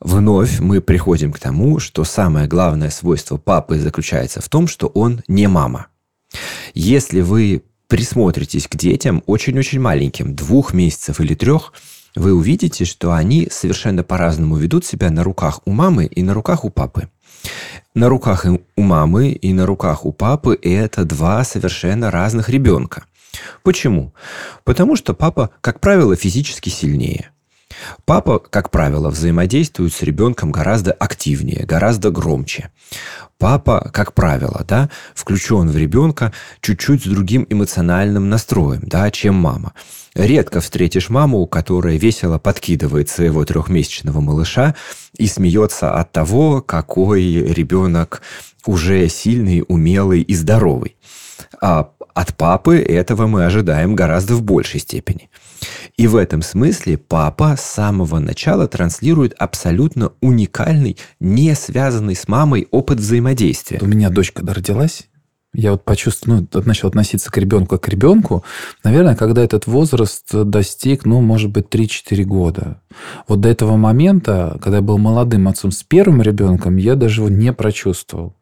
Вновь 0.00 0.58
мы 0.58 0.80
приходим 0.80 1.32
к 1.32 1.38
тому, 1.38 1.78
что 1.78 2.02
самое 2.02 2.48
главное 2.48 2.90
свойство 2.90 3.36
папы 3.36 3.78
заключается 3.78 4.40
в 4.40 4.48
том, 4.48 4.66
что 4.66 4.88
он 4.88 5.22
не 5.28 5.46
мама. 5.46 5.86
Если 6.74 7.20
вы 7.20 7.62
присмотритесь 7.88 8.68
к 8.68 8.76
детям 8.76 9.22
очень-очень 9.26 9.80
маленьким, 9.80 10.34
двух 10.34 10.72
месяцев 10.72 11.20
или 11.20 11.34
трех, 11.34 11.72
вы 12.14 12.32
увидите, 12.32 12.84
что 12.84 13.12
они 13.12 13.48
совершенно 13.50 14.02
по-разному 14.02 14.56
ведут 14.56 14.84
себя 14.84 15.10
на 15.10 15.22
руках 15.22 15.60
у 15.64 15.72
мамы 15.72 16.06
и 16.06 16.22
на 16.22 16.34
руках 16.34 16.64
у 16.64 16.70
папы. 16.70 17.08
На 17.94 18.08
руках 18.08 18.46
у 18.76 18.82
мамы 18.82 19.30
и 19.30 19.52
на 19.52 19.66
руках 19.66 20.04
у 20.04 20.12
папы 20.12 20.58
это 20.60 21.04
два 21.04 21.44
совершенно 21.44 22.10
разных 22.10 22.48
ребенка. 22.48 23.04
Почему? 23.62 24.14
Потому 24.64 24.96
что 24.96 25.12
папа, 25.12 25.50
как 25.60 25.80
правило, 25.80 26.16
физически 26.16 26.70
сильнее– 26.70 27.30
Папа, 28.04 28.38
как 28.38 28.70
правило, 28.70 29.10
взаимодействует 29.10 29.92
с 29.92 30.02
ребенком 30.02 30.52
гораздо 30.52 30.92
активнее, 30.92 31.64
гораздо 31.66 32.10
громче. 32.10 32.70
Папа, 33.38 33.90
как 33.92 34.14
правило, 34.14 34.64
да, 34.66 34.88
включен 35.14 35.68
в 35.68 35.76
ребенка 35.76 36.32
чуть-чуть 36.60 37.04
с 37.04 37.06
другим 37.06 37.46
эмоциональным 37.50 38.30
настроем, 38.30 38.82
да, 38.84 39.10
чем 39.10 39.34
мама. 39.34 39.74
Редко 40.14 40.60
встретишь 40.60 41.10
маму, 41.10 41.46
которая 41.46 41.98
весело 41.98 42.38
подкидывает 42.38 43.10
своего 43.10 43.44
трехмесячного 43.44 44.20
малыша 44.20 44.74
и 45.18 45.26
смеется 45.26 45.92
от 45.92 46.12
того, 46.12 46.62
какой 46.62 47.22
ребенок 47.24 48.22
уже 48.64 49.08
сильный, 49.10 49.62
умелый 49.68 50.22
и 50.22 50.34
здоровый. 50.34 50.96
А 51.60 51.90
от 52.14 52.34
папы 52.34 52.78
этого 52.78 53.26
мы 53.26 53.44
ожидаем 53.44 53.94
гораздо 53.94 54.34
в 54.34 54.42
большей 54.42 54.80
степени. 54.80 55.28
И 55.96 56.06
в 56.06 56.16
этом 56.16 56.42
смысле 56.42 56.98
папа 56.98 57.56
с 57.56 57.62
самого 57.62 58.18
начала 58.18 58.68
транслирует 58.68 59.34
абсолютно 59.38 60.12
уникальный, 60.20 60.96
не 61.20 61.54
связанный 61.54 62.16
с 62.16 62.28
мамой 62.28 62.68
опыт 62.70 62.98
взаимодействия. 62.98 63.78
У 63.80 63.86
меня 63.86 64.10
дочка 64.10 64.42
родилась, 64.46 65.08
я 65.56 65.72
вот 65.72 65.84
почувствовал, 65.84 66.46
ну, 66.52 66.62
начал 66.66 66.88
относиться 66.88 67.32
к 67.32 67.38
ребенку 67.38 67.76
как 67.76 67.84
к 67.84 67.88
ребенку, 67.88 68.44
наверное, 68.84 69.16
когда 69.16 69.42
этот 69.42 69.66
возраст 69.66 70.26
достиг, 70.30 71.06
ну, 71.06 71.22
может 71.22 71.50
быть, 71.50 71.66
3-4 71.70 72.24
года. 72.24 72.82
Вот 73.26 73.40
до 73.40 73.48
этого 73.48 73.76
момента, 73.76 74.58
когда 74.62 74.78
я 74.78 74.82
был 74.82 74.98
молодым 74.98 75.48
отцом 75.48 75.70
с 75.70 75.82
первым 75.82 76.20
ребенком, 76.20 76.76
я 76.76 76.94
даже 76.94 77.22
его 77.22 77.30
не 77.30 77.54
прочувствовал. 77.54 78.36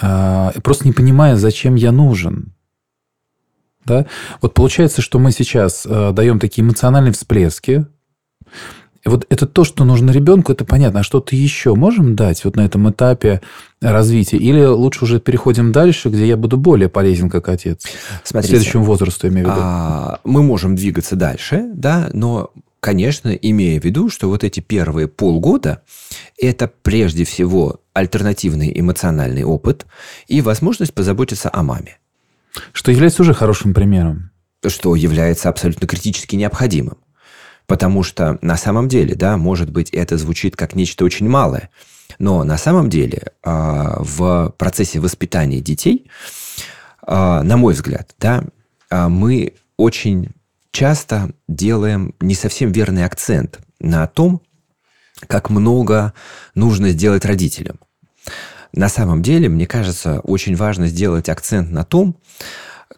А, 0.00 0.52
просто 0.62 0.88
не 0.88 0.92
понимая, 0.92 1.36
зачем 1.36 1.76
я 1.76 1.92
нужен. 1.92 2.53
Да? 3.84 4.06
Вот 4.40 4.54
получается, 4.54 5.02
что 5.02 5.18
мы 5.18 5.32
сейчас 5.32 5.86
э, 5.86 6.12
даем 6.12 6.38
такие 6.38 6.62
эмоциональные 6.64 7.12
всплески. 7.12 7.86
И 9.04 9.08
вот 9.08 9.26
это 9.28 9.46
то, 9.46 9.64
что 9.64 9.84
нужно 9.84 10.10
ребенку, 10.10 10.52
это 10.52 10.64
понятно. 10.64 11.00
А 11.00 11.02
что-то 11.02 11.36
еще 11.36 11.74
можем 11.74 12.16
дать 12.16 12.44
вот 12.44 12.56
на 12.56 12.62
этом 12.62 12.90
этапе 12.90 13.42
развития? 13.82 14.38
Или 14.38 14.64
лучше 14.64 15.04
уже 15.04 15.20
переходим 15.20 15.72
дальше, 15.72 16.08
где 16.08 16.26
я 16.26 16.38
буду 16.38 16.56
более 16.56 16.88
полезен 16.88 17.28
как 17.28 17.50
отец? 17.50 17.84
Смотрите, 18.22 18.54
К 18.54 18.56
следующему 18.56 18.84
возрасту, 18.84 19.28
имею 19.28 19.46
в 19.46 19.50
виду. 19.50 19.60
А, 19.62 20.20
мы 20.24 20.42
можем 20.42 20.74
двигаться 20.74 21.16
дальше, 21.16 21.70
да, 21.74 22.08
но 22.14 22.50
конечно, 22.80 23.30
имея 23.30 23.80
в 23.80 23.84
виду, 23.84 24.10
что 24.10 24.28
вот 24.28 24.44
эти 24.44 24.60
первые 24.60 25.08
полгода– 25.08 25.82
это 26.38 26.70
прежде 26.82 27.24
всего 27.24 27.80
альтернативный 27.94 28.78
эмоциональный 28.78 29.42
опыт 29.42 29.86
и 30.28 30.42
возможность 30.42 30.92
позаботиться 30.92 31.48
о 31.50 31.62
маме. 31.62 31.98
Что 32.72 32.90
является 32.90 33.22
уже 33.22 33.34
хорошим 33.34 33.74
примером. 33.74 34.30
Что 34.66 34.94
является 34.94 35.48
абсолютно 35.48 35.86
критически 35.86 36.36
необходимым. 36.36 36.98
Потому 37.66 38.02
что 38.02 38.38
на 38.42 38.56
самом 38.56 38.88
деле, 38.88 39.14
да, 39.14 39.36
может 39.36 39.70
быть, 39.70 39.90
это 39.90 40.18
звучит 40.18 40.56
как 40.56 40.74
нечто 40.74 41.04
очень 41.04 41.28
малое, 41.28 41.70
но 42.18 42.44
на 42.44 42.58
самом 42.58 42.90
деле 42.90 43.32
а, 43.42 43.96
в 44.00 44.54
процессе 44.58 45.00
воспитания 45.00 45.60
детей, 45.60 46.10
а, 47.02 47.42
на 47.42 47.56
мой 47.56 47.72
взгляд, 47.72 48.14
да, 48.18 48.44
а, 48.90 49.08
мы 49.08 49.54
очень 49.78 50.30
часто 50.72 51.30
делаем 51.48 52.14
не 52.20 52.34
совсем 52.34 52.70
верный 52.70 53.04
акцент 53.04 53.60
на 53.80 54.06
том, 54.06 54.42
как 55.26 55.48
много 55.48 56.12
нужно 56.54 56.90
сделать 56.90 57.24
родителям. 57.24 57.78
На 58.76 58.88
самом 58.88 59.22
деле, 59.22 59.48
мне 59.48 59.66
кажется, 59.66 60.20
очень 60.20 60.56
важно 60.56 60.88
сделать 60.88 61.28
акцент 61.28 61.70
на 61.70 61.84
том, 61.84 62.16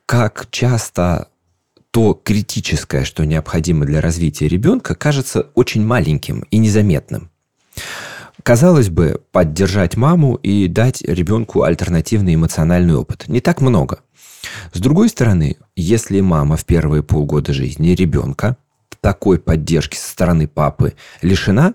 как 0.06 0.46
часто 0.50 1.28
то 1.90 2.14
критическое, 2.14 3.04
что 3.04 3.24
необходимо 3.26 3.84
для 3.84 4.00
развития 4.00 4.48
ребенка, 4.48 4.94
кажется 4.94 5.48
очень 5.54 5.84
маленьким 5.84 6.40
и 6.50 6.58
незаметным. 6.58 7.30
Казалось 8.42 8.88
бы, 8.88 9.20
поддержать 9.32 9.96
маму 9.96 10.36
и 10.36 10.68
дать 10.68 11.02
ребенку 11.02 11.62
альтернативный 11.62 12.34
эмоциональный 12.34 12.94
опыт. 12.94 13.28
Не 13.28 13.40
так 13.40 13.60
много. 13.60 14.00
С 14.72 14.78
другой 14.78 15.08
стороны, 15.08 15.56
если 15.74 16.20
мама 16.20 16.56
в 16.56 16.64
первые 16.64 17.02
полгода 17.02 17.52
жизни 17.52 17.88
ребенка 17.88 18.56
такой 19.00 19.38
поддержки 19.38 19.96
со 19.96 20.08
стороны 20.08 20.48
папы 20.48 20.94
лишена, 21.22 21.74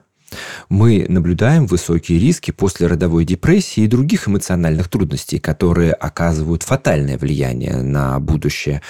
мы 0.69 1.05
наблюдаем 1.07 1.65
высокие 1.65 2.19
риски 2.19 2.51
после 2.51 2.87
родовой 2.87 3.25
депрессии 3.25 3.83
и 3.83 3.87
других 3.87 4.27
эмоциональных 4.27 4.89
трудностей, 4.89 5.39
которые 5.39 5.93
оказывают 5.93 6.63
фатальное 6.63 7.17
влияние 7.17 7.77
на 7.77 8.19
будущее 8.19 8.81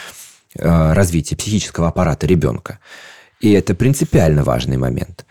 э, 0.55 0.93
развитие 0.93 1.37
психического 1.37 1.87
аппарата 1.87 2.27
ребенка. 2.27 2.79
И 3.39 3.51
это 3.51 3.73
принципиально 3.73 4.43
важный 4.43 4.77
момент. 4.77 5.25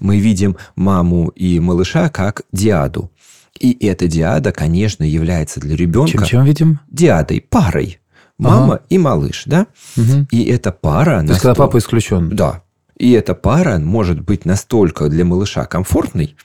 Мы 0.00 0.18
видим 0.18 0.56
маму 0.76 1.28
и 1.34 1.58
малыша 1.58 2.08
как 2.08 2.42
диаду. 2.52 3.10
И 3.58 3.86
эта 3.86 4.06
диада, 4.06 4.52
конечно, 4.52 5.02
является 5.02 5.58
для 5.60 5.74
ребенка... 5.74 6.12
Чем, 6.12 6.24
чем 6.24 6.44
видим? 6.44 6.80
Диадой, 6.88 7.40
парой. 7.40 7.98
Мама 8.38 8.74
ага. 8.74 8.82
и 8.88 8.98
малыш, 8.98 9.42
да? 9.46 9.66
Угу. 9.96 10.28
И 10.30 10.44
эта 10.44 10.70
пара... 10.70 11.22
То 11.22 11.30
есть, 11.30 11.40
когда 11.40 11.54
папа 11.56 11.78
исключен. 11.78 12.28
Да. 12.30 12.62
И 12.98 13.12
эта 13.12 13.34
пара 13.34 13.78
может 13.78 14.20
быть 14.20 14.44
настолько 14.44 15.08
для 15.08 15.24
малыша 15.24 15.64
комфортной, 15.64 16.36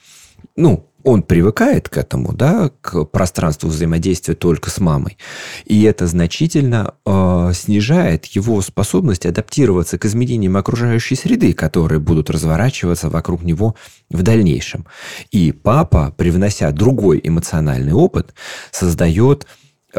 ну, 0.55 0.87
он 1.03 1.21
привыкает 1.21 1.89
к 1.89 1.97
этому, 1.97 2.33
да, 2.33 2.71
к 2.81 3.03
пространству 3.05 3.69
взаимодействия 3.69 4.35
только 4.35 4.69
с 4.69 4.79
мамой. 4.79 5.17
И 5.65 5.83
это 5.83 6.07
значительно 6.07 6.93
э, 7.05 7.51
снижает 7.53 8.25
его 8.27 8.61
способность 8.61 9.25
адаптироваться 9.25 9.97
к 9.97 10.05
изменениям 10.05 10.55
окружающей 10.55 11.15
среды, 11.15 11.53
которые 11.53 11.99
будут 11.99 12.29
разворачиваться 12.29 13.09
вокруг 13.09 13.43
него 13.43 13.75
в 14.09 14.21
дальнейшем. 14.21 14.85
И 15.31 15.51
папа, 15.51 16.13
привнося 16.15 16.71
другой 16.71 17.19
эмоциональный 17.21 17.93
опыт, 17.93 18.33
создает 18.71 19.45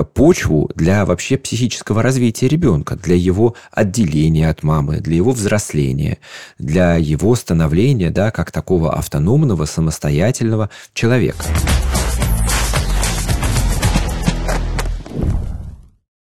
почву 0.03 0.71
для 0.75 1.05
вообще 1.05 1.37
психического 1.37 2.03
развития 2.03 2.49
ребенка, 2.49 2.97
для 2.97 3.15
его 3.15 3.55
отделения 3.71 4.51
от 4.51 4.63
мамы, 4.63 5.01
для 5.01 5.17
его 5.17 5.33
взросления, 5.33 6.19
для 6.59 6.97
его 6.97 7.35
становления, 7.37 8.11
да, 8.11 8.31
как 8.31 8.51
такого 8.51 8.93
автономного, 8.95 9.65
самостоятельного 9.65 10.71
человека. 10.95 11.45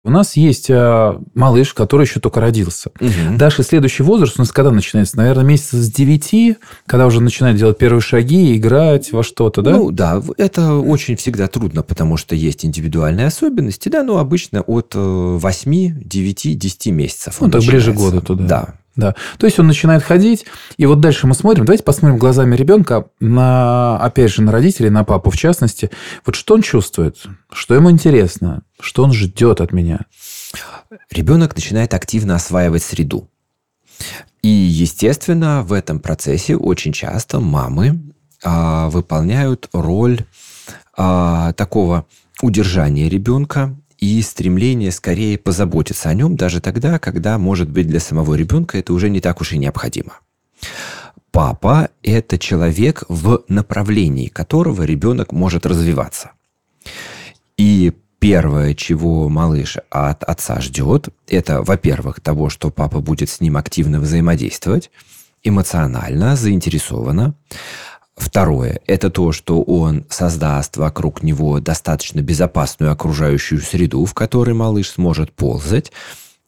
У 0.04 0.10
нас 0.10 0.36
есть 0.36 0.68
э, 0.68 1.18
малыш, 1.34 1.72
который 1.72 2.04
еще 2.04 2.20
только 2.20 2.40
родился. 2.40 2.90
Угу. 3.00 3.38
Дальше 3.38 3.62
следующий 3.62 4.02
возраст 4.02 4.34
у 4.36 4.42
нас 4.42 4.52
когда 4.52 4.70
начинается? 4.70 5.16
Наверное, 5.16 5.44
месяца 5.44 5.78
с 5.82 5.90
9, 5.90 6.58
когда 6.86 7.06
уже 7.06 7.22
начинает 7.22 7.56
делать 7.56 7.78
первые 7.78 8.02
шаги, 8.02 8.54
играть 8.54 9.12
во 9.12 9.22
что-то, 9.22 9.62
да? 9.62 9.70
Ну, 9.70 9.90
да, 9.90 10.22
это 10.36 10.74
очень 10.74 11.16
всегда 11.16 11.48
трудно, 11.48 11.82
потому 11.82 12.18
что 12.18 12.34
есть 12.34 12.66
индивидуальные 12.66 13.26
особенности, 13.26 13.88
да, 13.88 14.02
но 14.02 14.18
обычно 14.18 14.60
от 14.60 14.94
8, 14.94 16.02
9, 16.04 16.58
10 16.58 16.86
месяцев. 16.88 17.38
Ну, 17.40 17.50
так 17.50 17.62
ближе 17.62 17.92
года 17.92 18.20
туда. 18.20 18.44
Да. 18.44 18.74
Да. 18.96 19.14
То 19.38 19.46
есть 19.46 19.58
он 19.58 19.66
начинает 19.66 20.04
ходить, 20.04 20.46
и 20.76 20.86
вот 20.86 21.00
дальше 21.00 21.26
мы 21.26 21.34
смотрим, 21.34 21.64
давайте 21.64 21.82
посмотрим 21.82 22.16
глазами 22.16 22.54
ребенка 22.54 23.06
на, 23.18 23.98
опять 23.98 24.32
же, 24.32 24.42
на 24.42 24.52
родителей, 24.52 24.90
на 24.90 25.02
папу 25.04 25.30
в 25.30 25.36
частности. 25.36 25.90
Вот 26.24 26.36
что 26.36 26.54
он 26.54 26.62
чувствует, 26.62 27.24
что 27.52 27.74
ему 27.74 27.90
интересно, 27.90 28.62
что 28.80 29.02
он 29.02 29.12
ждет 29.12 29.60
от 29.60 29.72
меня. 29.72 30.00
Ребенок 31.10 31.56
начинает 31.56 31.92
активно 31.92 32.36
осваивать 32.36 32.84
среду. 32.84 33.28
И, 34.42 34.48
естественно, 34.48 35.62
в 35.62 35.72
этом 35.72 35.98
процессе 35.98 36.56
очень 36.56 36.92
часто 36.92 37.40
мамы 37.40 38.12
а, 38.42 38.90
выполняют 38.90 39.68
роль 39.72 40.20
а, 40.96 41.52
такого 41.54 42.06
удержания 42.42 43.08
ребенка 43.08 43.74
и 43.98 44.20
стремление 44.22 44.90
скорее 44.90 45.38
позаботиться 45.38 46.08
о 46.08 46.14
нем 46.14 46.36
даже 46.36 46.60
тогда, 46.60 46.98
когда, 46.98 47.38
может 47.38 47.70
быть, 47.70 47.86
для 47.86 48.00
самого 48.00 48.34
ребенка 48.34 48.78
это 48.78 48.92
уже 48.92 49.08
не 49.10 49.20
так 49.20 49.40
уж 49.40 49.52
и 49.52 49.58
необходимо. 49.58 50.20
Папа– 51.30 51.88
это 52.02 52.38
человек, 52.38 53.02
в 53.08 53.42
направлении 53.48 54.28
которого 54.28 54.84
ребенок 54.84 55.32
может 55.32 55.66
развиваться. 55.66 56.30
И 57.56 57.92
первое, 58.20 58.74
чего 58.74 59.28
малыш 59.28 59.78
от 59.90 60.22
отца 60.22 60.60
ждет, 60.60 61.08
это, 61.26 61.62
во-первых, 61.62 62.20
того, 62.20 62.50
что 62.50 62.70
папа 62.70 63.00
будет 63.00 63.30
с 63.30 63.40
ним 63.40 63.56
активно 63.56 64.00
взаимодействовать, 64.00 64.90
эмоционально, 65.42 66.36
заинтересованно. 66.36 67.34
Второе– 68.16 68.80
это 68.86 69.10
то, 69.10 69.32
что 69.32 69.62
он 69.62 70.06
создаст 70.08 70.76
вокруг 70.76 71.22
него 71.22 71.58
достаточно 71.60 72.20
безопасную 72.20 72.92
окружающую 72.92 73.60
среду, 73.60 74.04
в 74.04 74.14
которой 74.14 74.54
малыш 74.54 74.90
сможет 74.90 75.32
ползать, 75.32 75.90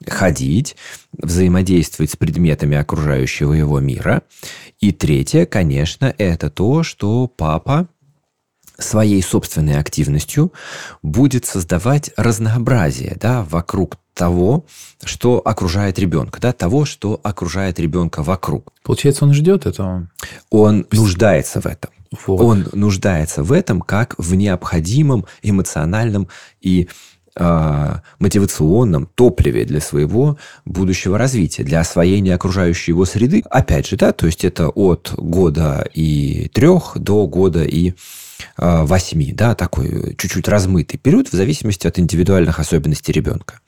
ходить, 0.06 0.76
взаимодействовать 1.12 2.12
с 2.12 2.16
предметами 2.16 2.76
окружающего 2.76 3.52
его 3.52 3.80
мира. 3.80 4.22
И 4.78 4.92
третье, 4.92 5.46
конечно, 5.46 6.14
это 6.18 6.50
то, 6.50 6.82
что 6.82 7.26
папа 7.26 7.88
своей 8.78 9.22
собственной 9.22 9.78
активностью 9.78 10.52
будет 11.02 11.46
создавать 11.46 12.10
разнообразие 12.16 13.16
да, 13.20 13.42
вокруг 13.48 13.96
того, 14.14 14.64
что 15.04 15.42
окружает 15.44 15.98
ребенка, 15.98 16.40
да, 16.40 16.52
того, 16.52 16.84
что 16.84 17.20
окружает 17.22 17.78
ребенка 17.78 18.22
вокруг. 18.22 18.72
Получается, 18.82 19.24
он 19.24 19.34
ждет 19.34 19.66
этого? 19.66 20.08
Он 20.50 20.86
нуждается 20.90 21.60
в 21.60 21.66
этом. 21.66 21.90
Вот. 22.26 22.40
Он 22.40 22.68
нуждается 22.72 23.42
в 23.42 23.52
этом 23.52 23.80
как 23.80 24.14
в 24.16 24.34
необходимом 24.34 25.26
эмоциональном 25.42 26.28
и 26.60 26.88
э, 27.34 27.94
мотивационном 28.18 29.06
топливе 29.14 29.64
для 29.64 29.80
своего 29.80 30.38
будущего 30.64 31.18
развития, 31.18 31.64
для 31.64 31.80
освоения 31.80 32.34
окружающей 32.34 32.92
его 32.92 33.04
среды. 33.04 33.42
Опять 33.50 33.88
же, 33.88 33.96
да, 33.96 34.12
то 34.12 34.26
есть 34.26 34.44
это 34.44 34.68
от 34.68 35.12
года 35.16 35.86
и 35.92 36.48
трех 36.54 36.92
до 36.96 37.26
года 37.26 37.64
и 37.64 37.94
8, 38.56 39.34
да, 39.34 39.54
такой 39.54 40.16
чуть-чуть 40.16 40.48
размытый 40.48 40.98
период 40.98 41.28
в 41.28 41.32
зависимости 41.32 41.86
от 41.86 41.98
индивидуальных 41.98 42.58
особенностей 42.58 43.12
ребенка. 43.12 43.60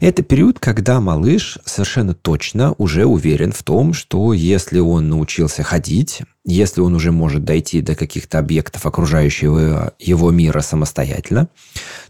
Это 0.00 0.22
период, 0.22 0.58
когда 0.58 1.00
малыш 1.00 1.58
совершенно 1.64 2.14
точно 2.14 2.74
уже 2.78 3.04
уверен 3.06 3.52
в 3.52 3.62
том, 3.62 3.94
что 3.94 4.32
если 4.32 4.78
он 4.78 5.08
научился 5.08 5.62
ходить, 5.62 6.22
если 6.44 6.80
он 6.80 6.94
уже 6.94 7.10
может 7.12 7.44
дойти 7.44 7.80
до 7.80 7.94
каких-то 7.94 8.38
объектов 8.38 8.86
окружающего 8.86 9.94
его 9.98 10.30
мира 10.30 10.60
самостоятельно, 10.60 11.48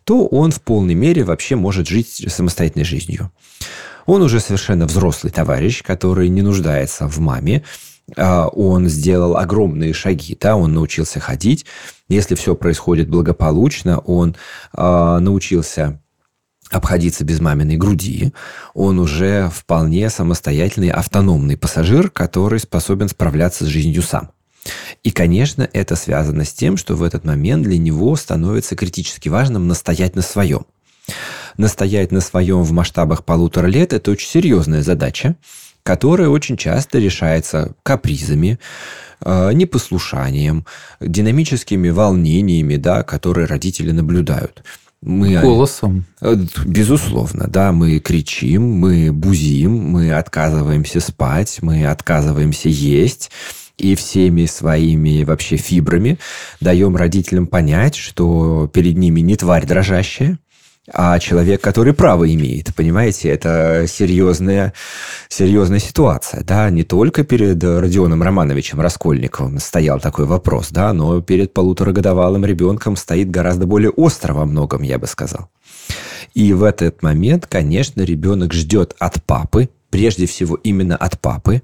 то 0.05 0.27
он 0.27 0.51
в 0.51 0.61
полной 0.61 0.95
мере 0.95 1.25
вообще 1.25 1.57
может 1.57 1.89
жить 1.89 2.27
самостоятельной 2.29 2.85
жизнью. 2.85 3.31
Он 4.05 4.23
уже 4.23 4.41
совершенно 4.41 4.87
взрослый 4.87 5.33
товарищ, 5.33 5.83
который 5.83 6.29
не 6.29 6.43
нуждается 6.43 7.09
в 7.09 7.19
маме, 7.19 7.65
он 8.17 8.89
сделал 8.89 9.37
огромные 9.37 9.93
шаги, 9.93 10.37
да, 10.41 10.57
он 10.57 10.75
научился 10.75 11.19
ходить, 11.19 11.67
если 12.09 12.37
все 12.37 12.55
происходит 12.55 13.09
благополучно, 13.09 13.99
он 13.99 14.37
э, 14.77 15.19
научился 15.19 16.01
обходиться 16.71 17.25
без 17.25 17.41
маминой 17.41 17.77
груди, 17.77 18.33
он 18.75 18.99
уже 18.99 19.51
вполне 19.53 20.11
самостоятельный 20.11 20.91
автономный 20.91 21.57
пассажир, 21.57 22.11
который 22.11 22.61
способен 22.61 23.09
справляться 23.09 23.65
с 23.65 23.69
жизнью 23.69 24.03
сам. 24.03 24.31
И, 25.05 25.11
конечно, 25.13 25.69
это 25.73 25.95
связано 25.95 26.45
с 26.45 26.53
тем, 26.53 26.77
что 26.77 26.97
в 26.97 27.03
этот 27.03 27.25
момент 27.25 27.63
для 27.63 27.79
него 27.79 28.17
становится 28.17 28.75
критически 28.75 29.29
важным 29.29 29.69
настоять 29.69 30.17
на 30.17 30.23
своем. 30.23 30.67
Настоять 31.57 32.11
на 32.11 32.21
своем 32.21 32.63
в 32.63 32.73
масштабах 32.73 33.25
полутора 33.25 33.67
лет– 33.67 33.93
это 33.95 34.11
очень 34.11 34.29
серьезная 34.29 34.83
задача, 34.83 35.37
которая 35.87 36.29
очень 36.29 36.57
часто 36.57 36.99
решается 36.99 37.77
капризами, 37.85 38.59
э, 39.25 39.53
непослушанием, 39.53 40.67
динамическими 41.01 41.91
волнениями, 41.91 42.75
да, 42.75 43.05
которые 43.05 43.47
родители 43.47 43.93
наблюдают. 43.93 44.65
Мы, 45.01 45.41
Голосом. 45.41 46.05
Э, 46.21 46.35
безусловно, 46.65 47.47
да, 47.47 47.71
мы 47.71 48.01
кричим, 48.01 48.65
мы 48.65 49.13
бузим, 49.13 49.77
мы 49.77 50.13
отказываемся 50.13 50.99
спать, 50.99 51.59
мы 51.63 51.87
отказываемся 51.87 52.69
есть 52.69 53.31
и 53.79 53.95
всеми 53.95 54.47
своими 54.47 55.23
вообще 55.23 55.57
фибрами 55.57 56.19
даем 56.61 56.97
родителям 56.97 57.47
понять, 57.47 57.95
что 57.95 58.69
перед 58.75 58.97
ними 58.97 59.21
не 59.21 59.37
тварь 59.37 59.67
дрожащая, 59.67 60.39
а 60.93 61.19
человек, 61.19 61.61
который 61.61 61.93
право 61.93 62.33
имеет. 62.33 62.75
Понимаете, 62.75 63.29
это 63.29 63.87
серьезная, 63.89 64.73
серьезная 65.29 65.79
ситуация. 65.79 66.45
Да? 66.45 66.71
Не 66.71 66.85
только 66.85 67.25
перед 67.25 67.63
Родионом 67.63 68.23
Романовичем 68.23 68.81
Раскольниковым 68.81 69.59
стоял 69.59 70.01
такой 70.01 70.27
вопрос, 70.27 70.69
да, 70.71 70.93
но 70.93 71.21
перед 71.21 71.53
полуторагодовалым 71.53 72.45
ребенком 72.45 72.97
стоит 72.97 73.31
гораздо 73.31 73.67
более 73.67 73.91
остро 73.91 74.33
во 74.35 74.45
многом, 74.45 74.83
я 74.83 74.99
бы 74.99 75.07
сказал. 75.07 75.51
И 76.35 76.53
в 76.53 76.63
этот 76.63 77.03
момент, 77.03 77.47
конечно, 77.47 78.03
ребенок 78.03 78.53
ждет 78.53 78.95
от 78.99 79.23
папы, 79.25 79.71
прежде 79.91 80.27
всего 80.27 80.57
именно 80.57 80.97
от 80.97 81.19
папы, 81.19 81.63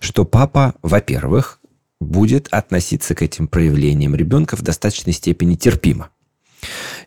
что 0.00 0.24
папа, 0.24 0.74
во-первых, 0.82 1.58
будет 2.00 2.48
относиться 2.50 3.14
к 3.14 3.22
этим 3.22 3.48
проявлениям 3.48 4.14
ребенка 4.14 4.56
в 4.56 4.62
достаточной 4.62 5.12
степени 5.12 5.54
терпимо. 5.54 6.10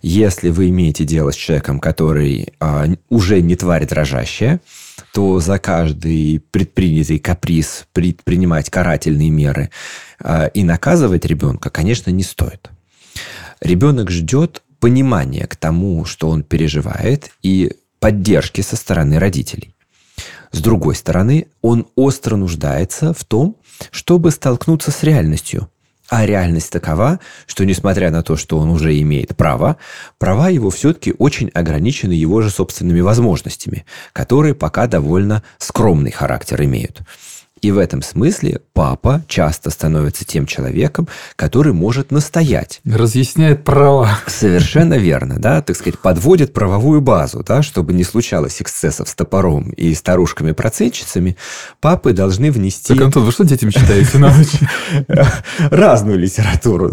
Если 0.02 0.50
вы 0.50 0.70
имеете 0.70 1.04
дело 1.04 1.32
с 1.32 1.36
человеком, 1.36 1.80
который 1.80 2.54
а, 2.60 2.86
уже 3.10 3.42
не 3.42 3.56
тварь 3.56 3.86
дрожащая, 3.86 4.62
то 5.14 5.40
за 5.40 5.60
каждый 5.60 6.42
предпринятый 6.52 7.20
каприз 7.20 7.86
предпринимать 7.92 8.70
карательные 8.70 9.30
меры 9.30 9.72
а, 10.20 10.46
и 10.48 10.64
наказывать 10.64 11.26
ребенка, 11.26 11.70
конечно, 11.70 12.12
не 12.12 12.24
стоит. 12.24 12.70
Ребенок 13.60 14.10
ждет 14.10 14.62
понимания 14.80 15.46
к 15.48 15.58
тому, 15.58 16.06
что 16.06 16.30
он 16.30 16.44
переживает, 16.44 17.32
и 17.42 17.74
поддержки 18.00 18.62
со 18.62 18.78
стороны 18.78 19.20
родителей. 19.20 19.76
С 20.52 20.62
другой 20.62 20.96
стороны, 20.96 21.48
он 21.62 21.88
остро 21.96 22.36
нуждается 22.36 23.14
в 23.14 23.24
том, 23.26 23.58
чтобы 23.92 24.32
столкнуться 24.32 24.92
с 24.92 25.04
реальностью. 25.04 25.70
А 26.10 26.26
реальность 26.26 26.72
такова, 26.72 27.20
что 27.46 27.66
несмотря 27.66 28.10
на 28.10 28.24
то, 28.24 28.36
что 28.36 28.58
он 28.58 28.70
уже 28.72 29.00
имеет 29.00 29.38
право, 29.38 29.78
права 30.18 30.50
его 30.50 30.72
все-таки 30.72 31.14
очень 31.20 31.50
ограничены 31.50 32.14
его 32.14 32.42
же 32.42 32.50
собственными 32.50 33.02
возможностями, 33.02 33.86
которые 34.12 34.56
пока 34.56 34.88
довольно 34.88 35.44
скромный 35.60 36.12
характер 36.12 36.64
имеют. 36.64 37.02
И 37.62 37.72
в 37.72 37.78
этом 37.78 38.02
смысле 38.02 38.62
папа 38.74 39.22
часто 39.28 39.70
становится 39.70 40.26
тем 40.26 40.46
человеком, 40.46 41.08
который 41.36 41.74
может 41.74 42.12
настоять. 42.12 42.82
Разъясняет 42.86 43.64
права. 43.64 44.20
Совершенно 44.28 44.96
верно, 44.96 45.40
да, 45.40 45.62
так 45.62 45.76
сказать, 45.76 46.00
подводит 46.00 46.54
правовую 46.54 47.02
базу, 47.02 47.44
да, 47.46 47.62
чтобы 47.62 47.94
не 47.94 48.04
случалось 48.04 48.62
эксцессов 48.62 49.10
с 49.10 49.16
топором 49.16 49.72
и 49.72 49.94
старушками-процентщицами, 49.94 51.38
папы 51.82 52.14
должны 52.14 52.52
внести... 52.52 52.94
Так, 52.94 53.06
Антон, 53.06 53.26
вы 53.26 53.32
что 53.32 53.44
детям 53.44 53.72
читаете 53.72 54.18
на 54.18 54.36
ночь? 54.36 54.56
Разную 55.60 56.18
литературу. 56.18 56.92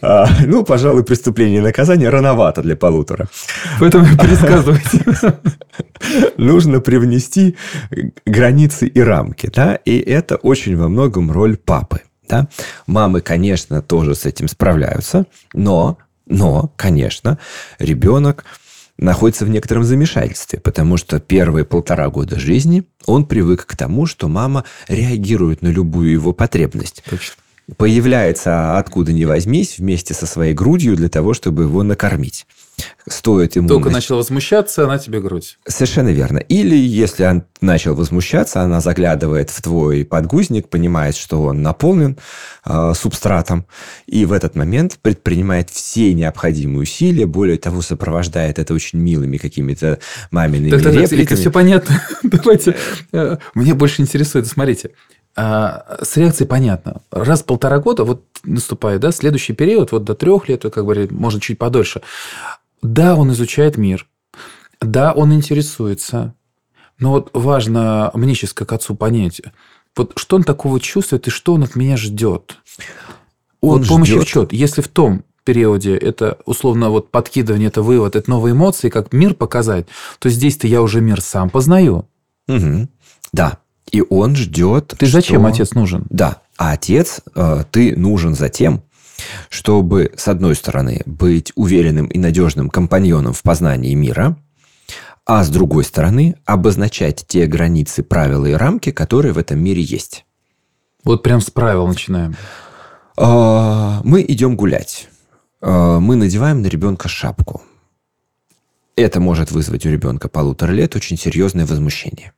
А, 0.00 0.28
ну, 0.46 0.64
пожалуй, 0.64 1.04
преступление 1.04 1.58
и 1.58 1.62
наказание 1.62 2.08
рановато 2.08 2.62
для 2.62 2.76
полутора. 2.76 3.28
Поэтому 3.80 4.06
пересказывайте. 4.16 5.04
Нужно 6.36 6.80
привнести 6.80 7.56
границы 8.26 8.86
и 8.86 9.00
рамки, 9.00 9.50
да, 9.54 9.76
и 9.84 9.98
это 9.98 10.36
очень 10.36 10.76
во 10.76 10.88
многом 10.88 11.30
роль 11.30 11.56
папы. 11.56 12.02
Да? 12.28 12.48
Мамы, 12.86 13.20
конечно, 13.20 13.82
тоже 13.82 14.14
с 14.14 14.24
этим 14.24 14.48
справляются, 14.48 15.26
но, 15.52 15.98
но, 16.26 16.72
конечно, 16.76 17.38
ребенок 17.78 18.44
находится 18.96 19.44
в 19.44 19.48
некотором 19.48 19.84
замешательстве, 19.84 20.60
потому 20.60 20.96
что 20.96 21.18
первые 21.20 21.64
полтора 21.64 22.08
года 22.08 22.38
жизни 22.38 22.84
он 23.06 23.26
привык 23.26 23.66
к 23.66 23.76
тому, 23.76 24.06
что 24.06 24.28
мама 24.28 24.64
реагирует 24.88 25.62
на 25.62 25.68
любую 25.68 26.10
его 26.12 26.32
потребность. 26.32 27.02
Точно 27.08 27.42
появляется 27.76 28.78
откуда 28.78 29.12
ни 29.12 29.24
возьмись 29.24 29.78
вместе 29.78 30.14
со 30.14 30.26
своей 30.26 30.54
грудью 30.54 30.96
для 30.96 31.08
того, 31.08 31.34
чтобы 31.34 31.64
его 31.64 31.82
накормить. 31.82 32.46
Стоит 33.08 33.56
ему... 33.56 33.68
Только 33.68 33.90
начал 33.90 34.16
возмущаться, 34.16 34.84
она 34.84 34.98
тебе 34.98 35.20
грудь. 35.20 35.58
Совершенно 35.66 36.08
верно. 36.08 36.38
Или 36.38 36.76
если 36.76 37.24
он 37.24 37.44
начал 37.60 37.94
возмущаться, 37.94 38.62
она 38.62 38.80
заглядывает 38.80 39.50
в 39.50 39.60
твой 39.60 40.04
подгузник, 40.04 40.68
понимает, 40.68 41.16
что 41.16 41.42
он 41.42 41.62
наполнен 41.62 42.16
э, 42.64 42.92
субстратом, 42.94 43.66
и 44.06 44.24
в 44.24 44.32
этот 44.32 44.54
момент 44.54 44.98
предпринимает 45.02 45.70
все 45.70 46.14
необходимые 46.14 46.82
усилия, 46.82 47.26
более 47.26 47.58
того, 47.58 47.82
сопровождает 47.82 48.58
это 48.58 48.72
очень 48.72 49.00
милыми 49.00 49.36
какими-то 49.36 49.98
мамиными 50.30 50.70
так, 50.70 50.82
так, 50.82 50.94
репликами. 50.94 51.22
Это 51.22 51.36
все 51.36 51.50
понятно. 51.50 52.02
Давайте. 52.22 52.76
Э, 53.12 53.38
мне 53.54 53.74
больше 53.74 54.02
интересует, 54.02 54.46
смотрите, 54.46 54.90
а, 55.34 55.98
с 56.02 56.16
реакцией 56.16 56.46
понятно. 56.46 57.00
Раз 57.10 57.42
в 57.42 57.46
полтора 57.46 57.78
года 57.78 58.04
вот 58.04 58.24
наступает, 58.44 59.00
да, 59.00 59.12
следующий 59.12 59.54
период, 59.54 59.92
вот 59.92 60.04
до 60.04 60.14
трех 60.14 60.48
лет, 60.48 60.62
как 60.62 60.84
бы, 60.84 61.08
можно 61.10 61.40
чуть 61.40 61.58
подольше. 61.58 62.02
Да, 62.82 63.16
он 63.16 63.32
изучает 63.32 63.76
мир. 63.76 64.08
Да, 64.80 65.12
он 65.12 65.32
интересуется. 65.32 66.34
Но 66.98 67.12
вот 67.12 67.30
важно 67.32 68.10
мне 68.14 68.34
сейчас 68.34 68.52
как 68.52 68.72
отцу 68.72 68.94
понять, 68.94 69.40
вот 69.96 70.12
что 70.16 70.36
он 70.36 70.44
такого 70.44 70.80
чувствует 70.80 71.26
и 71.26 71.30
что 71.30 71.54
он 71.54 71.64
от 71.64 71.76
меня 71.76 71.96
ждет. 71.96 72.58
Он 73.60 73.78
вот 73.78 73.88
помощи 73.88 74.12
ждет. 74.12 74.28
счет. 74.28 74.52
Если 74.52 74.80
в 74.80 74.88
том 74.88 75.24
периоде 75.44 75.96
это 75.96 76.38
условно 76.46 76.90
вот 76.90 77.10
подкидывание, 77.10 77.68
это 77.68 77.82
вывод, 77.82 78.16
это 78.16 78.30
новые 78.30 78.52
эмоции, 78.52 78.88
как 78.88 79.12
мир 79.12 79.34
показать, 79.34 79.86
то 80.18 80.28
здесь-то 80.28 80.66
я 80.66 80.82
уже 80.82 81.00
мир 81.00 81.20
сам 81.20 81.50
познаю. 81.50 82.08
Угу. 82.48 82.88
Да, 83.32 83.58
и 83.90 84.02
он 84.08 84.36
ждет... 84.36 84.94
Ты 84.98 85.06
что... 85.06 85.14
зачем 85.14 85.46
отец 85.46 85.72
нужен? 85.72 86.06
Да. 86.08 86.40
А 86.56 86.72
отец, 86.72 87.20
э, 87.34 87.64
ты 87.70 87.96
нужен 87.96 88.34
за 88.34 88.48
тем, 88.48 88.82
чтобы, 89.48 90.12
с 90.16 90.28
одной 90.28 90.54
стороны, 90.54 91.02
быть 91.06 91.52
уверенным 91.54 92.06
и 92.06 92.18
надежным 92.18 92.70
компаньоном 92.70 93.32
в 93.32 93.42
познании 93.42 93.94
мира, 93.94 94.36
а 95.24 95.44
с 95.44 95.48
другой 95.48 95.84
стороны, 95.84 96.36
обозначать 96.44 97.24
те 97.26 97.46
границы, 97.46 98.02
правила 98.02 98.46
и 98.46 98.52
рамки, 98.52 98.90
которые 98.90 99.32
в 99.32 99.38
этом 99.38 99.58
мире 99.62 99.82
есть. 99.82 100.24
Вот 101.04 101.22
прям 101.22 101.40
с 101.40 101.50
правил 101.50 101.86
начинаем. 101.86 102.36
А, 103.16 104.00
мы 104.04 104.24
идем 104.26 104.56
гулять. 104.56 105.08
А, 105.60 106.00
мы 106.00 106.16
надеваем 106.16 106.62
на 106.62 106.66
ребенка 106.66 107.08
шапку. 107.08 107.62
Это 108.96 109.20
может 109.20 109.50
вызвать 109.52 109.86
у 109.86 109.90
ребенка 109.90 110.28
полутора 110.28 110.72
лет 110.72 110.96
очень 110.96 111.16
серьезное 111.16 111.66
возмущение. 111.66 112.32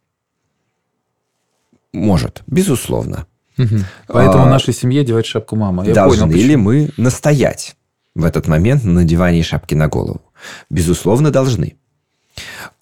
Может, 1.93 2.43
безусловно. 2.47 3.27
Угу. 3.59 3.77
Поэтому 4.09 4.45
а, 4.45 4.51
нашей 4.51 4.75
семье 4.75 5.05
девать 5.05 5.27
шапку 5.27 5.57
мама. 5.57 5.87
Я 5.87 5.95
должны 5.95 6.33
понял, 6.33 6.47
ли 6.47 6.57
мы 6.57 6.91
настоять 6.97 7.77
в 8.15 8.25
этот 8.25 8.49
момент 8.49 8.85
на 8.85 8.93
надевании 8.93 9.43
шапки 9.43 9.75
на 9.75 9.89
голову? 9.89 10.23
Безусловно, 10.71 11.31
должны. 11.31 11.77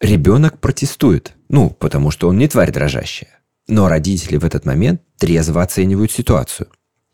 Ребенок 0.01 0.59
протестует, 0.59 1.35
ну, 1.49 1.71
потому 1.71 2.11
что 2.11 2.29
он 2.29 2.39
не 2.39 2.49
тварь 2.49 2.73
дрожащая. 2.73 3.41
Но 3.69 3.89
родители 3.89 4.37
в 4.37 4.45
этот 4.45 4.65
момент 4.65 5.03
трезво 5.19 5.63
оценивают 5.63 6.11
ситуацию. 6.11 6.69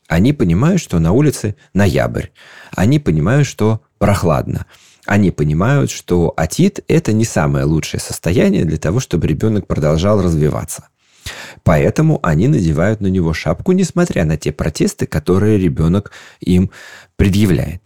Они 0.07 0.33
понимают, 0.33 0.81
что 0.81 0.99
на 0.99 1.13
улице 1.13 1.57
ноябрь. 1.75 2.29
Они 2.75 2.99
понимают, 2.99 3.47
что 3.47 3.83
прохладно. 3.99 4.67
Они 5.05 5.31
понимают, 5.31 5.91
что 5.91 6.33
атит– 6.37 6.81
это 6.89 7.13
не 7.13 7.25
самое 7.25 7.65
лучшее 7.65 8.01
состояние 8.01 8.65
для 8.65 8.79
того, 8.79 9.01
чтобы 9.01 9.27
ребенок 9.27 9.67
продолжал 9.67 10.23
развиваться. 10.23 10.89
Поэтому 11.63 12.21
они 12.23 12.49
надевают 12.49 13.01
на 13.01 13.07
него 13.09 13.33
шапку, 13.33 13.73
несмотря 13.73 14.25
на 14.25 14.37
те 14.37 14.53
протесты, 14.53 15.07
которые 15.07 15.59
ребенок 15.59 16.13
им 16.41 16.71
предъявляет. 17.17 17.83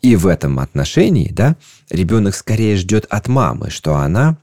И 0.00 0.16
в 0.16 0.26
этом 0.26 0.58
отношении, 0.58 1.30
да, 1.30 1.56
ребенок 1.90 2.34
скорее 2.34 2.76
ждет 2.76 3.06
от 3.08 3.28
мамы, 3.28 3.70
что 3.70 3.96
она 3.96 4.36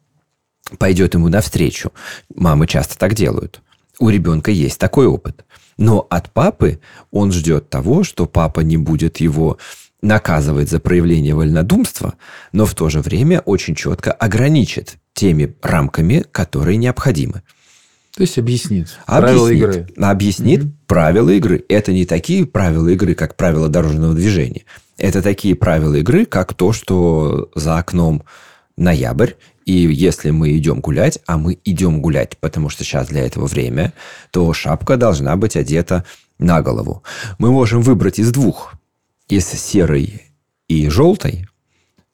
пойдет 0.78 1.14
ему 1.14 1.28
навстречу. 1.28 1.92
Мамы 2.34 2.68
часто 2.68 2.98
так 2.98 3.14
делают. 3.14 3.62
У 4.00 4.10
ребенка 4.10 4.52
есть 4.52 4.80
такой 4.80 5.06
опыт. 5.06 5.46
Но 5.78 6.06
от 6.10 6.32
папы 6.32 6.80
он 7.12 7.32
ждет 7.32 7.70
того, 7.70 8.04
что 8.04 8.26
папа 8.26 8.62
не 8.62 8.78
будет 8.78 9.18
его 9.18 9.58
наказывать 10.02 10.70
за 10.70 10.80
проявление 10.80 11.36
вольнодумства, 11.36 12.16
но 12.52 12.66
в 12.66 12.74
то 12.74 12.90
же 12.90 13.02
время 13.02 13.42
очень 13.42 13.76
четко 13.76 14.12
ограничит 14.12 14.98
теми 15.14 15.56
рамками, 15.62 16.26
которые 16.32 16.78
необходимы. 16.78 17.44
То 18.22 18.26
есть 18.26 18.38
объяснит, 18.38 19.00
объяснит 19.08 19.26
правила 19.26 19.48
игры. 19.48 19.88
Объяснит 19.98 20.64
mm 20.64 20.72
правила 20.86 21.30
игры. 21.32 21.66
Это 21.70 21.92
не 21.92 22.06
такие 22.06 22.46
правила 22.46 22.88
игры, 22.90 23.16
как 23.16 23.36
правила 23.36 23.68
дорожного 23.68 24.14
движения. 24.14 24.66
Это 25.00 25.24
такие 25.24 25.56
правила 25.56 25.96
игры, 25.96 26.28
как 26.28 26.54
то, 26.54 26.72
что 26.72 27.50
за 27.56 27.80
окном 27.80 28.22
ноябрь, 28.78 29.32
и 29.66 29.74
если 29.74 30.30
мы 30.30 30.56
идем 30.56 30.82
гулять, 30.82 31.18
а 31.26 31.40
мы 31.40 31.58
идем 31.64 32.00
гулять, 32.00 32.38
потому 32.38 32.70
что 32.70 32.84
сейчас 32.84 33.08
для 33.08 33.26
этого 33.26 33.48
время, 33.48 33.92
то 34.30 34.54
шапка 34.54 34.98
должна 34.98 35.36
быть 35.36 35.56
одета 35.56 36.06
на 36.38 36.62
голову. 36.62 37.02
Мы 37.40 37.52
можем 37.52 37.82
выбрать 37.82 38.20
из 38.20 38.32
двух. 38.32 38.76
Из 39.30 39.48
серой 39.48 40.22
и 40.68 40.90
желтой, 40.90 41.48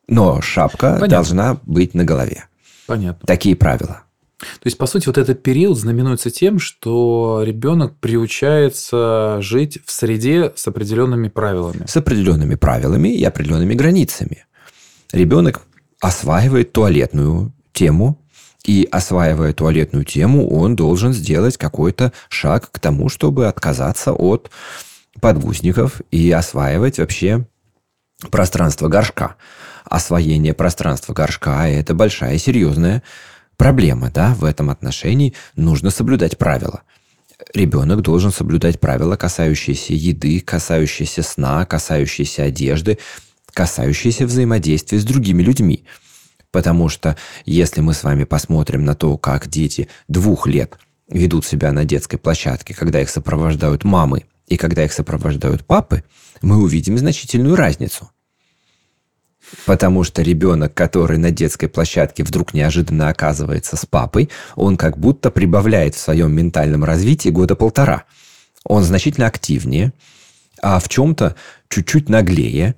но 0.08 0.40
шапка 0.40 0.92
Понятно. 0.92 1.08
должна 1.10 1.58
быть 1.66 1.94
на 1.94 2.06
голове. 2.06 2.46
Понятно. 2.86 3.28
Такие 3.28 3.58
правила. 3.58 4.04
То 4.40 4.66
есть, 4.66 4.78
по 4.78 4.86
сути, 4.86 5.08
вот 5.08 5.18
этот 5.18 5.42
период 5.42 5.78
знаменуется 5.78 6.30
тем, 6.30 6.60
что 6.60 7.42
ребенок 7.44 7.98
приучается 8.00 9.38
жить 9.42 9.80
в 9.86 9.92
среде 9.92 10.54
с 10.56 10.68
определенными 10.68 11.28
правилами. 11.28 11.86
С 11.88 11.98
определенными 11.98 12.56
правилами 12.56 13.10
и 13.10 13.24
определенными 13.24 13.74
границами. 13.74 14.46
Ребенок 15.12 15.62
осваивает 16.02 16.72
туалетную 16.72 17.54
тему, 17.74 18.20
и 18.68 18.88
осваивая 18.92 19.54
туалетную 19.54 20.04
тему, 20.04 20.50
он 20.50 20.76
должен 20.76 21.14
сделать 21.14 21.58
какой-то 21.58 22.12
шаг 22.28 22.70
к 22.70 22.80
тому, 22.80 23.08
чтобы 23.08 23.48
отказаться 23.48 24.12
от 24.12 24.52
подгузников 25.22 26.02
и 26.12 26.30
осваивать 26.32 27.00
вообще 27.00 27.48
пространство 28.30 28.90
горшка. 28.90 29.38
Освоение 29.86 30.54
пространства 30.54 31.14
горшка– 31.14 31.68
это 31.70 31.94
большая 31.94 32.38
серьезная 32.38 33.04
проблема. 33.58 34.10
Да? 34.10 34.34
В 34.36 34.46
этом 34.46 34.70
отношении 34.70 35.34
нужно 35.56 35.90
соблюдать 35.90 36.38
правила. 36.38 36.84
Ребенок 37.54 38.02
должен 38.02 38.32
соблюдать 38.32 38.80
правила, 38.80 39.16
касающиеся 39.16 39.94
еды, 39.94 40.40
касающиеся 40.40 41.22
сна, 41.22 41.66
касающиеся 41.66 42.44
одежды, 42.44 42.98
касающиеся 43.54 44.26
взаимодействия 44.26 45.00
с 45.00 45.04
другими 45.04 45.44
людьми. 45.44 45.86
Потому 46.52 46.90
что 46.90 47.18
если 47.46 47.82
мы 47.82 47.94
с 47.94 48.04
вами 48.04 48.24
посмотрим 48.24 48.86
на 48.86 48.96
то, 48.96 49.18
как 49.18 49.48
дети 49.48 49.88
двух 50.08 50.48
лет 50.48 50.80
ведут 51.10 51.46
себя 51.46 51.72
на 51.72 51.86
детской 51.86 52.18
площадке, 52.18 52.74
когда 52.74 53.02
их 53.02 53.10
сопровождают 53.10 53.84
мамы 53.84 54.26
и 54.48 54.58
когда 54.58 54.84
их 54.84 54.94
сопровождают 54.94 55.66
папы, 55.66 56.04
мы 56.42 56.58
увидим 56.58 56.98
значительную 56.98 57.56
разницу. 57.56 58.10
Потому 59.66 60.04
что 60.04 60.22
ребенок, 60.22 60.74
который 60.74 61.18
на 61.18 61.32
детской 61.32 61.68
площадке 61.68 62.24
вдруг 62.24 62.54
неожиданно 62.54 63.10
оказывается 63.10 63.78
с 63.78 63.86
папой, 63.86 64.30
он 64.56 64.78
как 64.78 64.98
будто 64.98 65.32
прибавляет 65.32 65.96
в 65.96 66.00
своем 66.00 66.34
ментальном 66.34 66.84
развитии 66.84 67.30
года 67.30 67.56
полтора. 67.56 68.04
Он 68.66 68.84
значительно 68.84 69.28
активнее, 69.28 69.94
а 70.62 70.80
в 70.80 70.90
чем-то 70.90 71.36
чуть-чуть 71.70 72.10
наглее, 72.10 72.76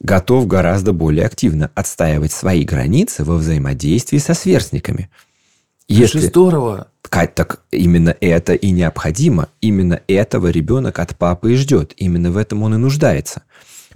готов 0.00 0.46
гораздо 0.46 0.92
более 0.92 1.26
активно 1.26 1.70
отстаивать 1.74 2.32
свои 2.32 2.64
границы 2.64 3.24
во 3.24 3.36
взаимодействии 3.36 4.18
со 4.18 4.34
сверстниками. 4.34 5.10
Если... 5.88 6.20
Это 6.20 6.28
здорово. 6.28 6.88
Так 7.10 7.60
именно 7.70 8.16
это 8.20 8.54
и 8.54 8.70
необходимо. 8.70 9.50
Именно 9.60 10.00
этого 10.08 10.48
ребенок 10.48 10.98
от 10.98 11.16
папы 11.16 11.52
и 11.52 11.56
ждет. 11.56 11.92
Именно 11.96 12.30
в 12.30 12.38
этом 12.38 12.62
он 12.62 12.74
и 12.74 12.78
нуждается. 12.78 13.42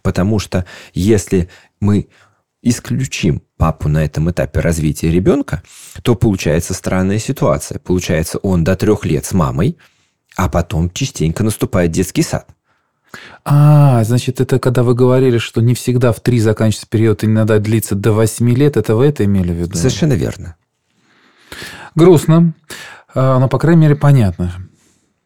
Потому 0.06 0.38
что 0.38 0.64
если 0.94 1.48
мы 1.80 2.06
исключим 2.62 3.42
папу 3.56 3.88
на 3.88 4.04
этом 4.04 4.30
этапе 4.30 4.60
развития 4.60 5.10
ребенка, 5.10 5.64
то 6.02 6.14
получается 6.14 6.74
странная 6.74 7.18
ситуация. 7.18 7.80
Получается, 7.80 8.38
он 8.38 8.62
до 8.62 8.76
трех 8.76 9.04
лет 9.04 9.24
с 9.26 9.32
мамой, 9.32 9.76
а 10.36 10.48
потом 10.48 10.90
частенько 10.90 11.42
наступает 11.42 11.90
детский 11.90 12.22
сад. 12.22 12.48
А, 13.44 14.04
значит, 14.04 14.40
это 14.40 14.60
когда 14.60 14.84
вы 14.84 14.94
говорили, 14.94 15.38
что 15.38 15.60
не 15.60 15.74
всегда 15.74 16.12
в 16.12 16.20
три 16.20 16.38
заканчивается 16.38 16.86
период, 16.88 17.24
иногда 17.24 17.58
длится 17.58 17.96
до 17.96 18.12
восьми 18.12 18.54
лет, 18.54 18.76
это 18.76 18.94
вы 18.94 19.06
это 19.06 19.24
имели 19.24 19.50
в 19.50 19.56
виду? 19.56 19.76
Совершенно 19.76 20.12
верно. 20.12 20.54
Грустно, 21.96 22.54
а, 23.12 23.40
но, 23.40 23.48
по 23.48 23.58
крайней 23.58 23.82
мере, 23.82 23.96
понятно. 23.96 24.54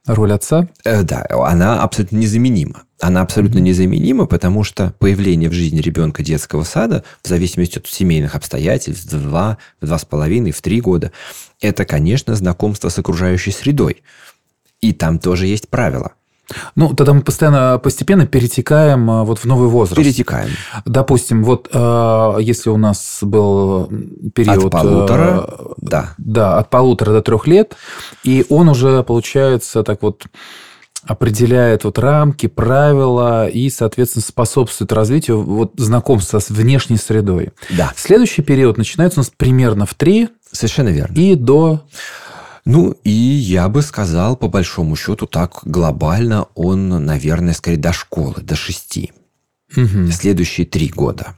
Роль 0.07 0.33
отца? 0.33 0.69
Э, 0.85 1.03
да, 1.03 1.27
она 1.31 1.83
абсолютно 1.83 2.16
незаменима. 2.16 2.85
Она 3.01 3.23
абсолютно 3.23 3.59
незаменима, 3.59 4.27
потому 4.27 4.63
что 4.63 4.95
появление 4.99 5.49
в 5.49 5.55
жизни 5.55 5.81
ребенка 5.81 6.23
детского 6.23 6.65
сада, 6.65 7.03
в 7.23 7.29
зависимости 7.29 7.79
от 7.79 7.87
семейных 7.87 8.35
обстоятельств, 8.35 9.13
в 9.13 9.23
два, 9.23 9.59
в 9.81 9.87
два 9.87 9.99
с 9.99 10.05
половиной, 10.05 10.51
в 10.51 10.61
три 10.61 10.81
года, 10.81 11.11
это, 11.61 11.85
конечно, 11.85 12.35
знакомство 12.35 12.91
с 12.91 12.99
окружающей 12.99 13.53
средой. 13.53 14.03
И 14.81 14.93
там 14.93 15.19
тоже 15.19 15.47
есть 15.47 15.69
правила. 15.69 16.13
Ну, 16.75 16.95
тогда 16.95 17.13
мы 17.13 17.23
постоянно, 17.23 17.79
постепенно 17.79 18.27
перетекаем 18.27 19.11
а, 19.11 19.25
вот 19.25 19.39
в 19.39 19.45
новый 19.45 19.69
возраст. 19.69 19.97
Перетекаем. 19.97 20.51
Допустим, 20.85 21.45
вот 21.45 21.69
а, 21.73 22.39
если 22.39 22.71
у 22.71 22.77
нас 22.77 23.19
был 23.23 23.91
период... 24.35 24.67
От 24.67 24.71
полутора, 24.73 25.47
э, 25.49 25.65
да. 25.79 26.15
Да, 26.19 26.59
от 26.59 26.71
полутора 26.71 27.13
до 27.13 27.23
трех 27.23 27.47
лет, 27.47 27.77
и 28.25 28.45
он 28.49 28.69
уже, 28.69 29.03
получается, 29.03 29.83
так 29.83 30.03
вот 30.03 30.27
определяет 31.05 31.85
вот 31.85 31.99
рамки, 31.99 32.47
правила 32.47 33.49
и, 33.49 33.71
соответственно, 33.71 34.23
способствует 34.23 34.93
развитию 34.93 35.43
вот 35.43 35.73
знакомства 35.77 36.39
с 36.39 36.51
внешней 36.51 36.97
средой. 36.97 37.51
Да. 37.71 37.93
Следующий 37.97 38.43
период 38.43 38.79
начинается 38.79 39.21
у 39.21 39.23
нас 39.23 39.33
примерно 39.35 39.87
в 39.87 39.95
три. 39.95 40.29
Совершенно 40.53 40.89
верно. 40.89 41.15
И 41.15 41.35
до 41.37 41.85
ну, 42.65 42.95
и 43.05 43.11
я 43.11 43.69
бы 43.69 43.83
сказал, 43.83 44.37
по 44.37 44.49
большому 44.49 44.95
счету, 44.95 45.27
так 45.27 45.61
глобально 45.65 46.47
он, 46.55 46.89
наверное, 47.05 47.55
скорее 47.55 47.79
до 47.79 47.93
школы, 47.93 48.35
до 48.43 48.55
шести. 48.55 49.13
Угу. 49.77 50.11
Следующие 50.13 50.67
три 50.67 50.89
года. 50.89 51.37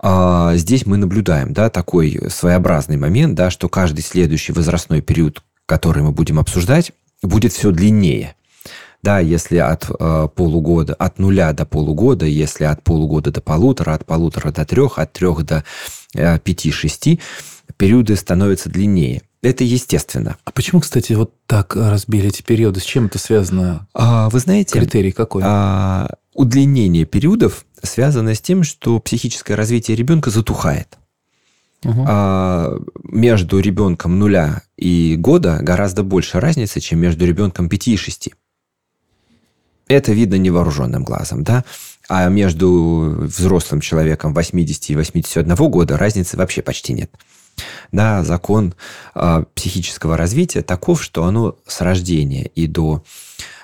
А 0.00 0.54
здесь 0.54 0.86
мы 0.86 0.96
наблюдаем, 0.96 1.52
да, 1.52 1.70
такой 1.70 2.20
своеобразный 2.28 2.96
момент, 2.96 3.34
да, 3.34 3.50
что 3.50 3.68
каждый 3.68 4.02
следующий 4.02 4.52
возрастной 4.52 5.00
период, 5.00 5.42
который 5.66 6.02
мы 6.02 6.12
будем 6.12 6.38
обсуждать, 6.38 6.92
будет 7.22 7.52
все 7.52 7.72
длиннее. 7.72 8.36
Да, 9.02 9.20
если 9.20 9.58
от 9.58 9.88
э, 9.88 10.28
полугода, 10.34 10.94
от 10.94 11.18
нуля 11.18 11.52
до 11.52 11.64
полугода, 11.64 12.26
если 12.26 12.64
от 12.64 12.82
полугода 12.82 13.30
до 13.30 13.40
полутора, 13.40 13.94
от 13.94 14.04
полутора 14.04 14.50
до 14.50 14.64
трех, 14.64 14.98
от 14.98 15.12
трех 15.12 15.44
до 15.44 15.64
э, 16.14 16.38
пяти-шести, 16.40 17.20
периоды 17.76 18.16
становятся 18.16 18.68
длиннее. 18.70 19.22
Это 19.40 19.62
естественно. 19.62 20.36
А 20.44 20.50
почему, 20.50 20.80
кстати, 20.80 21.12
вот 21.12 21.32
так 21.46 21.76
разбили 21.76 22.28
эти 22.28 22.42
периоды? 22.42 22.80
С 22.80 22.84
чем 22.84 23.06
это 23.06 23.18
связано? 23.18 23.86
А, 23.94 24.28
вы 24.30 24.40
знаете... 24.40 24.78
Критерий 24.78 25.12
какой? 25.12 25.42
А, 25.44 26.08
удлинение 26.34 27.04
периодов 27.04 27.64
связано 27.80 28.34
с 28.34 28.40
тем, 28.40 28.64
что 28.64 28.98
психическое 28.98 29.54
развитие 29.54 29.96
ребенка 29.96 30.30
затухает. 30.30 30.98
Угу. 31.84 32.04
А, 32.08 32.78
между 33.04 33.60
ребенком 33.60 34.18
нуля 34.18 34.62
и 34.76 35.14
года 35.16 35.58
гораздо 35.62 36.02
больше 36.02 36.40
разницы, 36.40 36.80
чем 36.80 36.98
между 36.98 37.24
ребенком 37.24 37.68
5 37.68 37.88
и 37.88 37.96
6. 37.96 38.30
Это 39.88 40.12
видно 40.12 40.36
невооруженным 40.36 41.02
глазом, 41.02 41.42
да? 41.44 41.64
А 42.08 42.28
между 42.28 43.16
взрослым 43.20 43.80
человеком 43.80 44.32
80 44.32 44.90
и 44.90 44.96
81 44.96 45.54
года 45.54 45.98
разницы 45.98 46.36
вообще 46.36 46.62
почти 46.62 46.92
нет. 46.92 47.10
Да, 47.90 48.22
закон 48.22 48.74
э, 49.14 49.44
психического 49.54 50.16
развития 50.16 50.62
таков, 50.62 51.02
что 51.02 51.24
оно 51.24 51.56
с 51.66 51.80
рождения 51.80 52.46
и 52.54 52.66
до 52.66 53.02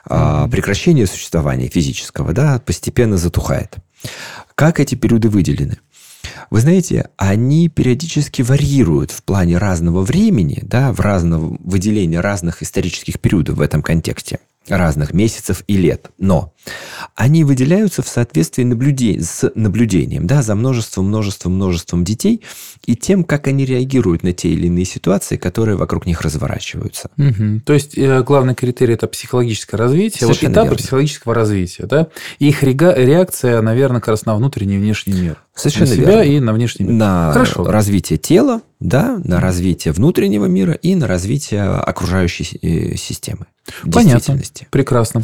э, 0.08 0.48
прекращения 0.50 1.06
существования 1.06 1.68
физического 1.68 2.32
да, 2.32 2.58
постепенно 2.58 3.16
затухает. 3.16 3.76
Как 4.54 4.80
эти 4.80 4.94
периоды 4.94 5.28
выделены? 5.28 5.78
Вы 6.50 6.60
знаете, 6.60 7.10
они 7.16 7.68
периодически 7.68 8.42
варьируют 8.42 9.10
в 9.10 9.22
плане 9.22 9.58
разного 9.58 10.02
времени, 10.02 10.60
да, 10.62 10.92
в 10.92 11.00
разного 11.00 11.56
выделения 11.60 12.20
разных 12.20 12.62
исторических 12.62 13.20
периодов 13.20 13.56
в 13.56 13.60
этом 13.60 13.82
контексте 13.82 14.40
разных 14.68 15.12
месяцев 15.12 15.62
и 15.66 15.77
лет. 15.77 16.11
Но 16.18 16.55
они 17.14 17.44
выделяются 17.44 18.03
в 18.03 18.09
соответствии 18.09 18.64
наблюдень, 18.64 19.22
с 19.22 19.50
наблюдением 19.55 20.27
да, 20.27 20.42
за 20.42 20.55
множеством, 20.55 21.07
множеством, 21.07 21.55
множеством 21.55 22.05
детей 22.05 22.42
и 22.87 22.96
тем, 22.96 23.24
как 23.24 23.46
они 23.46 23.64
реагируют 23.64 24.22
на 24.22 24.33
те 24.33 24.48
или 24.48 24.66
иные 24.66 24.85
ситуации, 24.85 25.37
которые 25.37 25.77
вокруг 25.77 26.07
них 26.07 26.22
разворачиваются. 26.22 27.11
Угу. 27.18 27.61
То 27.64 27.72
есть 27.74 27.96
э, 27.98 28.22
главный 28.22 28.55
критерий 28.55 28.94
это 28.94 29.07
психологическое 29.07 29.77
развитие, 29.77 30.20
Совершенно 30.20 30.48
вот 30.48 30.55
этапы 30.55 30.68
верно. 30.68 30.79
психологического 30.79 31.35
развития, 31.35 31.87
да? 31.87 32.09
И 32.38 32.48
их 32.48 32.62
реакция, 32.62 33.61
наверное, 33.61 34.00
как 34.00 34.09
раз 34.09 34.27
на 34.27 34.35
внутренний 34.35 34.77
и 34.77 34.79
внешний 34.79 35.14
мир. 35.14 35.38
Совершенно 35.55 35.90
на 35.90 35.97
себя 35.97 36.09
верно. 36.23 36.23
и 36.23 36.40
на 36.40 36.53
внешний 36.53 36.85
мир. 36.85 36.95
На 36.95 37.33
Хорошо. 37.33 37.64
развитие 37.64 38.19
тела, 38.19 38.62
да, 38.81 39.21
на 39.23 39.40
развитие 39.40 39.93
внутреннего 39.93 40.47
мира 40.47 40.73
и 40.73 40.95
на 40.97 41.07
развитие 41.07 41.62
окружающей 41.62 42.59
э, 42.61 42.97
системы. 42.97 43.47
Понятно. 43.90 44.38
Прекрасно. 44.71 45.23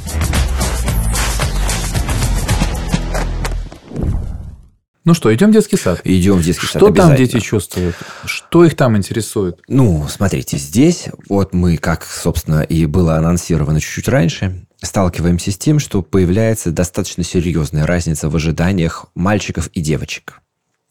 Ну 5.04 5.14
что, 5.14 5.34
идем 5.34 5.50
в 5.50 5.52
детский 5.52 5.78
сад? 5.78 6.00
Идем 6.04 6.36
в 6.36 6.44
детский 6.44 6.66
что 6.66 6.78
сад. 6.78 6.82
Что 6.82 6.94
там 6.94 7.16
дети 7.16 7.40
чувствуют? 7.40 7.96
Что 8.26 8.64
их 8.64 8.76
там 8.76 8.96
интересует? 8.96 9.58
Ну, 9.66 10.06
смотрите, 10.08 10.58
здесь 10.58 11.06
вот 11.28 11.54
мы, 11.54 11.78
как, 11.78 12.04
собственно, 12.04 12.60
и 12.60 12.84
было 12.84 13.16
анонсировано 13.16 13.80
чуть-чуть 13.80 14.08
раньше, 14.08 14.66
сталкиваемся 14.82 15.50
с 15.50 15.58
тем, 15.58 15.78
что 15.78 16.02
появляется 16.02 16.70
достаточно 16.70 17.24
серьезная 17.24 17.86
разница 17.86 18.28
в 18.28 18.36
ожиданиях 18.36 19.06
мальчиков 19.14 19.68
и 19.68 19.80
девочек 19.80 20.40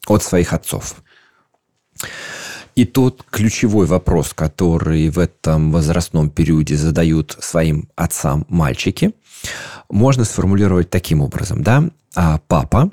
от 0.08 0.24
своих 0.24 0.54
отцов. 0.54 0.96
И 2.76 2.86
тот 2.86 3.26
ключевой 3.30 3.88
вопрос, 3.88 4.34
который 4.34 5.10
в 5.10 5.20
этом 5.20 5.72
возрастном 5.72 6.30
периоде 6.30 6.76
задают 6.78 7.36
своим 7.40 7.90
отцам 7.96 8.46
мальчики, 8.48 9.14
можно 9.90 10.24
сформулировать 10.24 10.90
таким 10.90 11.22
образом, 11.22 11.64
да, 11.64 11.90
а 12.16 12.40
папа, 12.48 12.92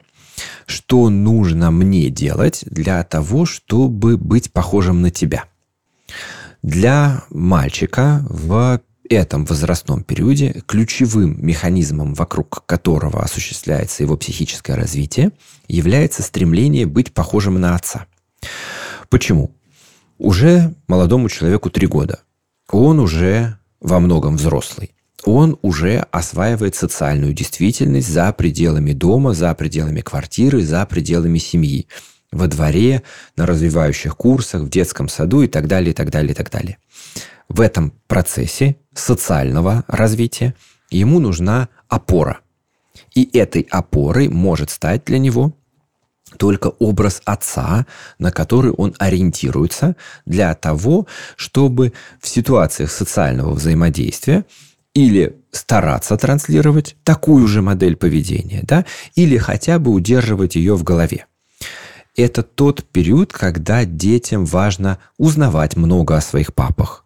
что 0.67 1.09
нужно 1.09 1.71
мне 1.71 2.11
делать 2.11 2.65
для 2.67 3.03
того, 3.05 3.47
чтобы 3.47 4.17
быть 4.17 4.53
похожим 4.53 5.03
на 5.03 5.11
тебя? 5.11 5.45
Для 6.63 7.23
мальчика 7.31 8.25
в 8.29 8.81
этом 9.09 9.45
возрастном 9.45 10.03
периоде 10.03 10.63
ключевым 10.67 11.45
механизмом, 11.45 12.15
вокруг 12.15 12.65
которого 12.67 13.23
осуществляется 13.23 14.03
его 14.03 14.17
психическое 14.17 14.75
развитие, 14.75 15.33
является 15.69 16.23
стремление 16.23 16.87
быть 16.87 17.13
похожим 17.13 17.61
на 17.61 17.75
отца. 17.75 18.07
Почему? 19.09 19.53
Уже 20.19 20.75
молодому 20.89 21.29
человеку 21.29 21.71
три 21.71 21.87
года. 21.87 22.21
Он 22.71 23.01
уже 23.01 23.59
во 23.81 24.01
многом 24.01 24.37
взрослый. 24.37 24.93
Он 25.25 25.59
уже 25.63 26.07
осваивает 26.11 26.75
социальную 26.75 27.33
действительность 27.33 28.09
за 28.09 28.33
пределами 28.33 28.93
дома, 28.93 29.35
за 29.35 29.55
пределами 29.55 30.01
квартиры, 30.01 30.63
за 30.63 30.87
пределами 30.87 31.39
семьи. 31.39 31.89
Во 32.33 32.47
дворе, 32.47 33.03
на 33.37 33.47
развивающих 33.47 34.17
курсах, 34.17 34.63
в 34.63 34.69
детском 34.69 35.09
саду 35.09 35.43
и 35.43 35.49
так 35.49 35.69
далее, 35.69 35.91
и 35.91 35.95
так 35.95 36.11
далее, 36.11 36.33
и 36.33 36.35
так 36.35 36.51
далее. 36.51 36.79
В 37.49 37.61
этом 37.61 37.93
процессе 38.07 38.77
социального 38.95 39.85
развития 39.89 40.55
ему 40.91 41.21
нужна 41.21 41.69
опора. 41.89 42.41
И 43.15 43.29
этой 43.37 43.67
опорой 43.71 44.29
может 44.29 44.71
стать 44.71 45.05
для 45.05 45.19
него 45.19 45.53
только 46.39 46.69
образ 46.69 47.23
отца, 47.25 47.87
на 48.19 48.31
который 48.31 48.73
он 48.73 48.95
ориентируется 48.99 49.97
для 50.27 50.55
того, 50.55 51.07
чтобы 51.37 51.93
в 52.21 52.29
ситуациях 52.29 52.91
социального 52.91 53.53
взаимодействия 53.53 54.45
или 54.93 55.37
стараться 55.53 56.17
транслировать 56.17 56.97
такую 57.05 57.47
же 57.47 57.63
модель 57.63 57.97
поведения, 57.97 58.63
да, 58.65 58.85
или 59.15 59.39
хотя 59.39 59.79
бы 59.79 59.93
удерживать 59.93 60.57
ее 60.57 60.75
в 60.75 60.83
голове. 60.83 61.27
Это 62.17 62.43
тот 62.43 62.83
период, 62.85 63.33
когда 63.33 63.85
детям 63.85 64.47
важно 64.47 64.99
узнавать 65.19 65.77
много 65.77 66.17
о 66.17 66.23
своих 66.23 66.55
папах, 66.55 67.05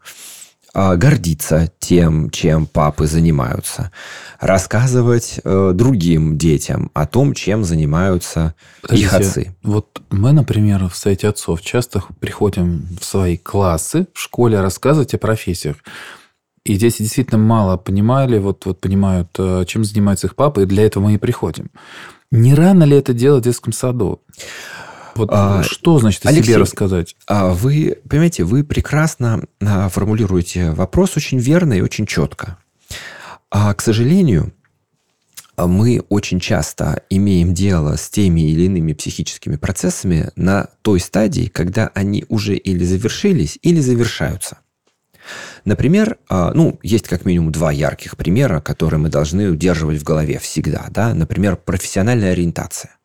гордиться 0.75 1.73
тем, 1.79 2.31
чем 2.31 2.67
папы 2.67 3.07
занимаются, 3.07 3.91
рассказывать 4.39 5.41
э, 5.43 5.73
другим 5.75 6.39
детям 6.39 6.91
о 6.95 7.07
том, 7.07 7.35
чем 7.35 7.65
занимаются 7.65 8.55
Подождите, 8.83 9.07
их 9.07 9.15
отцы. 9.15 9.57
Вот 9.63 10.01
мы, 10.11 10.33
например, 10.33 10.89
в 10.89 10.97
Совете 10.97 11.29
отцов 11.29 11.63
часто 11.63 12.03
приходим 12.21 12.87
в 13.01 13.05
свои 13.05 13.37
классы 13.37 14.07
в 14.15 14.21
школе 14.21 14.61
рассказывать 14.61 15.15
о 15.15 15.19
профессиях. 15.19 15.77
И 16.65 16.77
дети 16.77 17.03
действительно 17.03 17.39
мало 17.39 17.77
понимали, 17.77 18.39
вот, 18.39 18.67
вот 18.67 18.81
понимают, 18.81 19.31
э, 19.39 19.65
чем 19.67 19.83
занимается 19.85 20.27
их 20.27 20.37
папа, 20.37 20.61
и 20.61 20.67
для 20.67 20.85
этого 20.85 21.05
мы 21.05 21.15
и 21.15 21.19
приходим. 21.19 21.71
Не 22.31 22.55
рано 22.55 22.85
ли 22.85 22.97
это 22.97 23.13
делать 23.13 23.43
в 23.43 23.47
детском 23.47 23.73
саду? 23.73 24.21
Вот 25.15 25.29
а, 25.33 25.63
что 25.63 25.99
значит 25.99 26.25
о 26.25 26.29
Алексей, 26.29 26.53
себе 26.53 26.57
рассказать? 26.59 27.17
А 27.27 27.49
вы, 27.49 27.99
понимаете, 28.09 28.45
вы 28.45 28.65
прекрасно 28.65 29.45
а, 29.61 29.89
формулируете 29.89 30.71
вопрос 30.71 31.17
очень 31.17 31.39
верно 31.39 31.75
и 31.75 31.81
очень 31.81 32.07
четко. 32.07 32.59
А, 33.51 33.75
к 33.75 33.81
сожалению, 33.81 34.53
мы 35.57 36.03
очень 36.09 36.41
часто 36.41 37.03
имеем 37.11 37.53
дело 37.53 37.97
с 37.97 38.09
теми 38.09 38.51
или 38.51 38.63
иными 38.63 38.93
психическими 38.93 39.57
процессами 39.57 40.31
на 40.37 40.69
той 40.83 41.01
стадии, 41.01 41.47
когда 41.47 41.91
они 41.95 42.25
уже 42.29 42.57
или 42.57 42.85
завершились, 42.85 43.59
или 43.63 43.81
завершаются. 43.81 44.59
Например, 45.67 46.17
ну, 46.31 46.79
есть 46.83 47.07
как 47.07 47.27
минимум 47.27 47.53
два 47.53 47.71
ярких 47.71 48.17
примера, 48.17 48.63
которые 48.63 49.01
мы 49.01 49.11
должны 49.11 49.51
удерживать 49.51 50.01
в 50.01 50.03
голове 50.03 50.39
всегда. 50.39 50.87
Да? 50.89 51.13
Например, 51.13 51.57
профессиональная 51.57 52.33
ориентация 52.33 52.97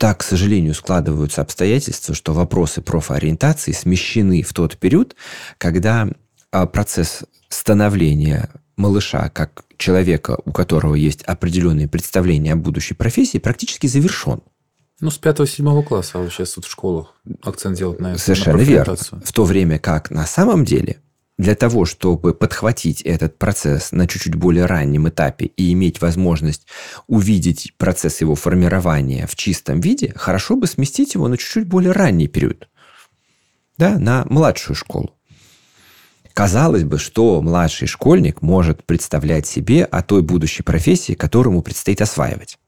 так, 0.00 0.20
к 0.20 0.22
сожалению, 0.22 0.72
складываются 0.72 1.42
обстоятельства, 1.42 2.14
что 2.14 2.32
вопросы 2.32 2.80
профориентации 2.80 3.72
смещены 3.72 4.42
в 4.42 4.54
тот 4.54 4.78
период, 4.78 5.14
когда 5.58 6.08
а, 6.50 6.64
процесс 6.64 7.24
становления 7.50 8.48
малыша 8.78 9.28
как 9.28 9.62
человека, 9.76 10.38
у 10.46 10.52
которого 10.52 10.94
есть 10.94 11.22
определенные 11.24 11.86
представления 11.86 12.54
о 12.54 12.56
будущей 12.56 12.94
профессии, 12.94 13.36
практически 13.36 13.88
завершен. 13.88 14.40
Ну, 15.02 15.10
с 15.10 15.20
5-7 15.20 15.84
класса, 15.84 16.26
сейчас 16.30 16.52
тут 16.52 16.64
в 16.64 16.70
школах 16.70 17.14
акцент 17.42 17.76
делать 17.76 18.00
на 18.00 18.16
Совершенно 18.16 18.56
на 18.56 18.62
верно. 18.62 18.96
В 19.22 19.32
то 19.34 19.44
время 19.44 19.78
как 19.78 20.10
на 20.10 20.24
самом 20.24 20.64
деле 20.64 21.02
для 21.40 21.54
того, 21.54 21.86
чтобы 21.86 22.34
подхватить 22.34 23.00
этот 23.00 23.38
процесс 23.38 23.92
на 23.92 24.06
чуть-чуть 24.06 24.34
более 24.34 24.66
раннем 24.66 25.08
этапе 25.08 25.46
и 25.46 25.72
иметь 25.72 26.02
возможность 26.02 26.66
увидеть 27.06 27.72
процесс 27.78 28.20
его 28.20 28.34
формирования 28.34 29.26
в 29.26 29.34
чистом 29.36 29.80
виде, 29.80 30.12
хорошо 30.14 30.56
бы 30.56 30.66
сместить 30.66 31.14
его 31.14 31.28
на 31.28 31.38
чуть-чуть 31.38 31.66
более 31.66 31.92
ранний 31.92 32.28
период. 32.28 32.68
Да, 33.78 33.98
на 33.98 34.26
младшую 34.28 34.76
школу. 34.76 35.16
Казалось 36.34 36.84
бы, 36.84 36.98
что 36.98 37.40
младший 37.40 37.88
школьник 37.88 38.42
может 38.42 38.84
представлять 38.84 39.46
себе 39.46 39.84
о 39.84 40.02
той 40.02 40.20
будущей 40.20 40.62
профессии, 40.62 41.14
которому 41.14 41.62
предстоит 41.62 42.02
осваивать. 42.02 42.58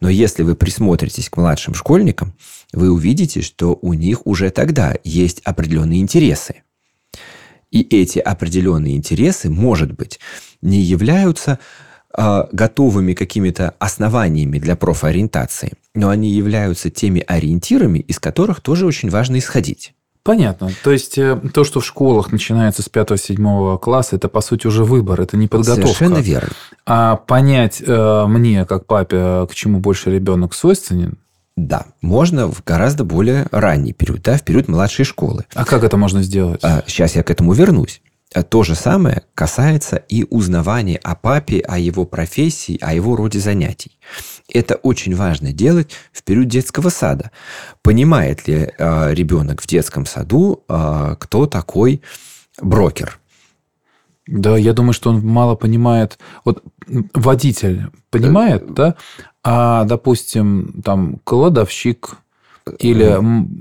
Но 0.00 0.10
если 0.10 0.42
вы 0.42 0.56
присмотритесь 0.56 1.30
к 1.30 1.38
младшим 1.38 1.72
школьникам, 1.72 2.34
вы 2.74 2.90
увидите, 2.90 3.40
что 3.40 3.78
у 3.80 3.94
них 3.94 4.26
уже 4.26 4.50
тогда 4.50 4.94
есть 5.04 5.40
определенные 5.40 6.00
интересы– 6.00 6.64
и 7.70 7.82
эти 7.82 8.18
определенные 8.18 8.96
интересы, 8.96 9.48
может 9.48 9.92
быть, 9.92 10.18
не 10.60 10.80
являются 10.80 11.58
э, 12.16 12.44
готовыми 12.52 13.14
какими-то 13.14 13.74
основаниями 13.78 14.58
для 14.58 14.76
профориентации, 14.76 15.72
но 15.94 16.08
они 16.08 16.30
являются 16.30 16.90
теми 16.90 17.24
ориентирами, 17.26 18.00
из 18.00 18.18
которых 18.18 18.60
тоже 18.60 18.86
очень 18.86 19.10
важно 19.10 19.38
исходить. 19.38 19.94
Понятно. 20.22 20.70
То 20.84 20.90
есть 20.90 21.16
э, 21.16 21.40
то, 21.54 21.64
что 21.64 21.80
в 21.80 21.86
школах 21.86 22.30
начинается 22.30 22.82
с 22.82 22.90
5-7 22.90 23.78
класса, 23.78 24.16
это 24.16 24.28
по 24.28 24.42
сути 24.42 24.66
уже 24.66 24.84
выбор, 24.84 25.20
это 25.20 25.36
не 25.36 25.48
подготовка. 25.48 25.82
Совершенно 25.82 26.18
верно. 26.18 26.50
А 26.84 27.16
понять 27.16 27.82
э, 27.84 28.24
мне, 28.26 28.66
как 28.66 28.86
папе, 28.86 29.46
к 29.50 29.54
чему 29.54 29.80
больше 29.80 30.10
ребенок 30.10 30.54
свойственен, 30.54 31.18
да, 31.56 31.86
можно 32.00 32.46
в 32.50 32.62
гораздо 32.64 33.04
более 33.04 33.46
ранний 33.50 33.92
период, 33.92 34.22
да, 34.22 34.36
в 34.36 34.42
период 34.42 34.68
младшей 34.68 35.04
школы. 35.04 35.44
А 35.54 35.64
как 35.64 35.84
это 35.84 35.96
можно 35.96 36.22
сделать? 36.22 36.60
А, 36.62 36.82
сейчас 36.86 37.16
я 37.16 37.22
к 37.22 37.30
этому 37.30 37.52
вернусь. 37.52 38.00
А 38.32 38.44
то 38.44 38.62
же 38.62 38.76
самое 38.76 39.24
касается 39.34 39.96
и 39.96 40.24
узнавания 40.30 40.98
о 40.98 41.16
папе, 41.16 41.60
о 41.60 41.78
его 41.78 42.04
профессии, 42.04 42.78
о 42.80 42.94
его 42.94 43.16
роде 43.16 43.40
занятий. 43.40 43.98
Это 44.52 44.76
очень 44.76 45.16
важно 45.16 45.52
делать 45.52 45.90
в 46.12 46.22
период 46.22 46.46
детского 46.46 46.90
сада. 46.90 47.32
Понимает 47.82 48.46
ли 48.46 48.72
э, 48.78 49.14
ребенок 49.14 49.60
в 49.60 49.66
детском 49.66 50.06
саду, 50.06 50.62
э, 50.68 51.16
кто 51.18 51.46
такой 51.46 52.02
брокер? 52.62 53.18
Да, 54.28 54.56
я 54.56 54.74
думаю, 54.74 54.92
что 54.92 55.10
он 55.10 55.26
мало 55.26 55.56
понимает. 55.56 56.16
Вот 56.44 56.62
водитель 57.12 57.86
понимает, 58.10 58.62
э, 58.62 58.72
да? 58.72 58.94
А, 59.42 59.84
допустим, 59.84 60.82
там 60.84 61.20
кладовщик 61.24 62.18
или 62.78 63.18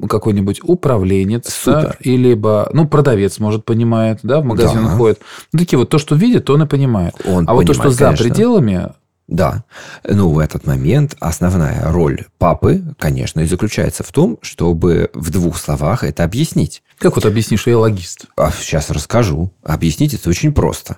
какой-нибудь 0.08 0.60
управленец, 0.64 1.62
да, 1.66 1.96
или 2.02 2.30
либо, 2.30 2.70
ну, 2.74 2.88
продавец, 2.88 3.40
может, 3.40 3.66
понимает, 3.66 4.20
да, 4.24 4.42
в 4.42 4.46
магазин 4.46 4.86
да. 4.86 4.98
ходит. 4.98 5.22
Ну, 5.54 5.60
такие 5.60 5.80
вот, 5.80 5.90
то, 5.90 5.98
что 5.98 6.16
видит, 6.16 6.50
он 6.50 6.64
и 6.64 6.66
понимает. 6.66 7.16
Он 7.26 7.46
а 7.48 7.48
понимает, 7.48 7.48
вот 7.48 7.66
то, 7.68 7.74
что 7.74 7.90
за 7.92 8.12
пределами, 8.12 8.90
да. 9.30 9.64
Ну, 10.04 10.30
в 10.30 10.40
этот 10.40 10.66
момент 10.66 11.16
основная 11.20 11.92
роль 11.92 12.26
папы, 12.40 12.84
конечно, 12.98 13.42
и 13.42 13.46
заключается 13.46 14.04
в 14.04 14.12
том, 14.12 14.40
чтобы 14.42 15.12
в 15.14 15.30
двух 15.30 15.58
словах 15.58 16.04
это 16.04 16.24
объяснить. 16.24 16.82
Как 16.98 17.16
вот 17.16 17.26
объяснишь, 17.26 17.62
что 17.62 17.70
я 17.70 17.78
логист? 17.78 18.26
А 18.36 18.52
сейчас 18.52 18.90
расскажу. 18.90 19.54
Объяснить 19.64 20.16
это 20.16 20.30
очень 20.30 20.52
просто. 20.52 20.98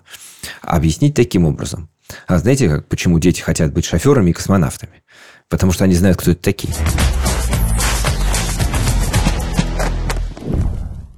Объяснить 0.61 1.13
таким 1.13 1.45
образом. 1.45 1.89
А 2.27 2.37
знаете, 2.37 2.69
как, 2.69 2.87
почему 2.87 3.19
дети 3.19 3.41
хотят 3.41 3.73
быть 3.73 3.85
шоферами 3.85 4.31
и 4.31 4.33
космонавтами? 4.33 5.03
Потому 5.49 5.71
что 5.71 5.83
они 5.83 5.95
знают, 5.95 6.17
кто 6.17 6.31
это 6.31 6.41
такие. 6.41 6.73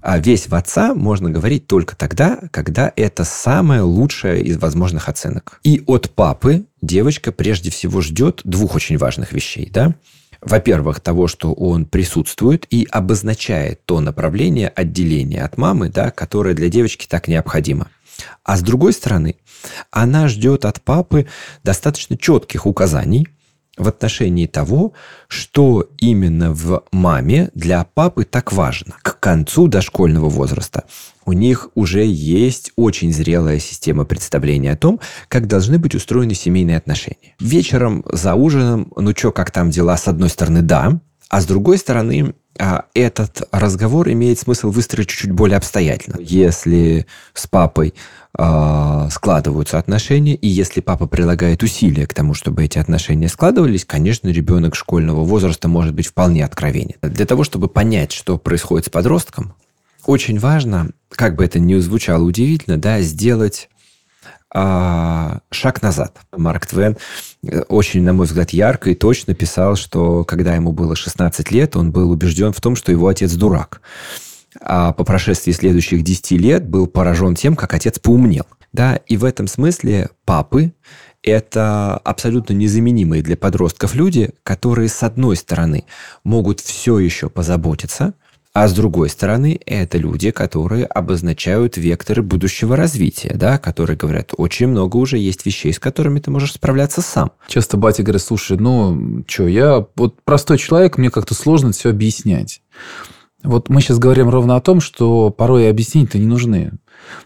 А 0.02 0.20
весь 0.20 0.50
в 0.50 0.56
отца 0.56 0.94
можно 0.94 1.30
говорить 1.30 1.66
только 1.66 1.96
тогда, 1.96 2.40
когда 2.52 2.92
это 2.98 3.24
самая 3.24 3.84
лучшая 3.84 4.40
из 4.40 4.58
возможных 4.58 5.08
оценок. 5.08 5.62
И 5.64 5.82
от 5.88 6.10
папы 6.12 6.66
девочка 6.82 7.32
прежде 7.32 7.72
всего 7.72 8.02
ждет 8.02 8.42
двух 8.44 8.76
очень 8.76 8.98
важных 8.98 9.32
вещей. 9.32 9.70
Да? 9.72 9.96
Во-первых, 10.42 11.00
того, 11.00 11.30
что 11.30 11.54
он 11.54 11.86
присутствует 11.86 12.68
и 12.70 12.86
обозначает 12.92 13.86
то 13.86 14.02
направление 14.02 14.68
отделения 14.68 15.42
от 15.42 15.58
мамы, 15.58 15.88
да, 15.88 16.12
которое 16.12 16.54
для 16.54 16.68
девочки 16.68 17.08
так 17.08 17.30
необходимо. 17.30 17.88
А 18.44 18.58
с 18.58 18.62
другой 18.62 18.92
стороны, 18.92 19.38
она 19.92 20.28
ждет 20.28 20.66
от 20.66 20.82
папы 20.82 21.28
достаточно 21.64 22.18
четких 22.18 22.66
указаний 22.66 23.28
в 23.78 23.88
отношении 23.88 24.46
того, 24.46 24.94
что 25.28 25.90
именно 25.98 26.54
в 26.54 26.84
маме 26.92 27.50
для 27.56 27.84
папы 27.84 28.24
так 28.24 28.54
важно. 28.54 28.96
К 29.02 29.20
концу 29.20 29.68
дошкольного 29.68 30.30
возраста 30.30 30.84
у 31.26 31.34
них 31.34 31.70
уже 31.74 32.06
есть 32.06 32.72
очень 32.76 33.12
зрелая 33.12 33.60
система 33.60 34.06
представления 34.06 34.74
о 34.74 34.78
том, 34.78 35.00
как 35.28 35.48
должны 35.48 35.80
быть 35.80 35.96
устроены 35.96 36.36
семейные 36.36 36.78
отношения. 36.78 37.36
Вечером 37.40 38.04
за 38.12 38.36
ужином, 38.36 38.92
ну 38.96 39.12
что, 39.16 39.32
как 39.32 39.52
там 39.52 39.72
дела, 39.72 39.98
с 39.98 40.08
одной 40.08 40.30
стороны, 40.30 40.62
да, 40.62 41.00
А 41.30 41.42
с 41.42 41.46
другой 41.48 41.80
стороны, 41.80 42.36
этот 42.58 43.48
разговор 43.52 44.10
имеет 44.10 44.40
смысл 44.40 44.70
выстроить 44.70 45.10
чуть-чуть 45.10 45.32
более 45.32 45.58
обстоятельно. 45.58 46.18
Если 46.20 47.08
с 47.34 47.48
папой 47.48 47.94
э, 48.38 49.08
складываются 49.12 49.80
отношения, 49.80 50.36
и 50.36 50.48
если 50.48 50.80
папа 50.82 51.08
прилагает 51.08 51.64
усилия 51.64 52.06
к 52.06 52.14
тому, 52.14 52.34
чтобы 52.34 52.64
эти 52.64 52.78
отношения 52.78 53.28
складывались, 53.28 53.86
конечно, 53.86 54.28
ребенок 54.30 54.76
школьного 54.76 55.24
возраста 55.24 55.68
может 55.68 55.96
быть 55.96 56.08
вполне 56.08 56.46
откровенен. 56.46 56.96
Для 57.02 57.26
того, 57.26 57.44
чтобы 57.44 57.68
понять, 57.68 58.12
что 58.12 58.38
происходит 58.38 58.86
с 58.86 58.90
подростком, 58.90 59.56
очень 60.06 60.38
важно, 60.38 60.90
как 61.10 61.36
бы 61.36 61.46
это 61.46 61.60
ни 61.60 61.76
звучало 61.78 62.24
удивительно, 62.24 62.78
да, 62.78 63.02
сделать 63.02 63.70
а, 64.56 65.40
шаг 65.50 65.82
назад. 65.82 66.20
Марк 66.32 66.68
Твен 66.68 66.96
э, 67.44 67.62
очень, 67.70 68.04
на 68.04 68.14
мой 68.14 68.28
взгляд, 68.28 68.52
ярко 68.52 68.92
и 68.92 68.96
точно 68.96 69.34
писал, 69.34 69.76
что 69.76 70.24
когда 70.24 70.54
ему 70.54 70.72
было 70.72 70.96
16 70.96 71.50
лет, 71.52 71.76
он 71.76 71.92
был 71.92 72.12
убежден 72.12 72.54
в 72.54 72.62
том, 72.62 72.76
что 72.76 72.92
его 72.92 73.08
отец 73.08 73.34
дурак. 73.34 73.82
А 74.62 74.94
по 74.94 75.04
прошествии 75.04 75.52
следующих 75.52 76.04
10 76.04 76.32
лет 76.34 76.68
был 76.68 76.86
поражен 76.86 77.34
тем, 77.34 77.56
как 77.56 77.74
отец 77.74 77.98
поумнел. 77.98 78.46
Да, 78.72 78.98
и 79.08 79.18
в 79.18 79.26
этом 79.26 79.48
смысле 79.48 80.10
папы– 80.24 80.74
это 81.24 81.98
абсолютно 81.98 82.54
незаменимые 82.54 83.24
для 83.24 83.36
подростков 83.36 83.96
люди, 83.96 84.32
которые, 84.44 84.90
с 84.90 85.02
одной 85.02 85.36
стороны, 85.36 85.86
могут 86.24 86.60
все 86.60 87.00
еще 87.00 87.28
позаботиться– 87.28 88.14
а 88.54 88.68
с 88.68 88.74
другой 88.74 89.10
стороны, 89.10 89.60
это 89.66 89.98
люди, 89.98 90.30
которые 90.30 90.86
обозначают 90.86 91.76
векторы 91.76 92.22
будущего 92.22 92.76
развития, 92.76 93.34
да, 93.34 93.58
которые 93.58 93.98
говорят, 93.98 94.34
очень 94.38 94.68
много 94.68 94.98
уже 94.98 95.18
есть 95.18 95.44
вещей, 95.46 95.74
с 95.74 95.80
которыми 95.80 96.20
ты 96.20 96.30
можешь 96.30 96.54
справляться 96.54 97.02
сам. 97.02 97.32
Часто 97.48 97.78
батя 97.78 98.04
говорит, 98.04 98.22
слушай, 98.22 98.58
ну, 98.58 99.24
что, 99.28 99.48
я 99.48 99.88
вот 99.96 100.22
простой 100.24 100.60
человек, 100.60 101.00
мне 101.00 101.10
как-то 101.10 101.34
сложно 101.34 101.72
все 101.72 101.90
объяснять. 101.90 102.62
Вот 103.44 103.70
мы 103.70 103.82
сейчас 103.82 103.98
говорим 103.98 104.30
ровно 104.30 104.56
о 104.56 104.62
том, 104.62 104.82
что 104.82 105.32
порой 105.32 105.68
объяснения-то 105.68 106.20
не 106.20 106.28
нужны. 106.28 106.74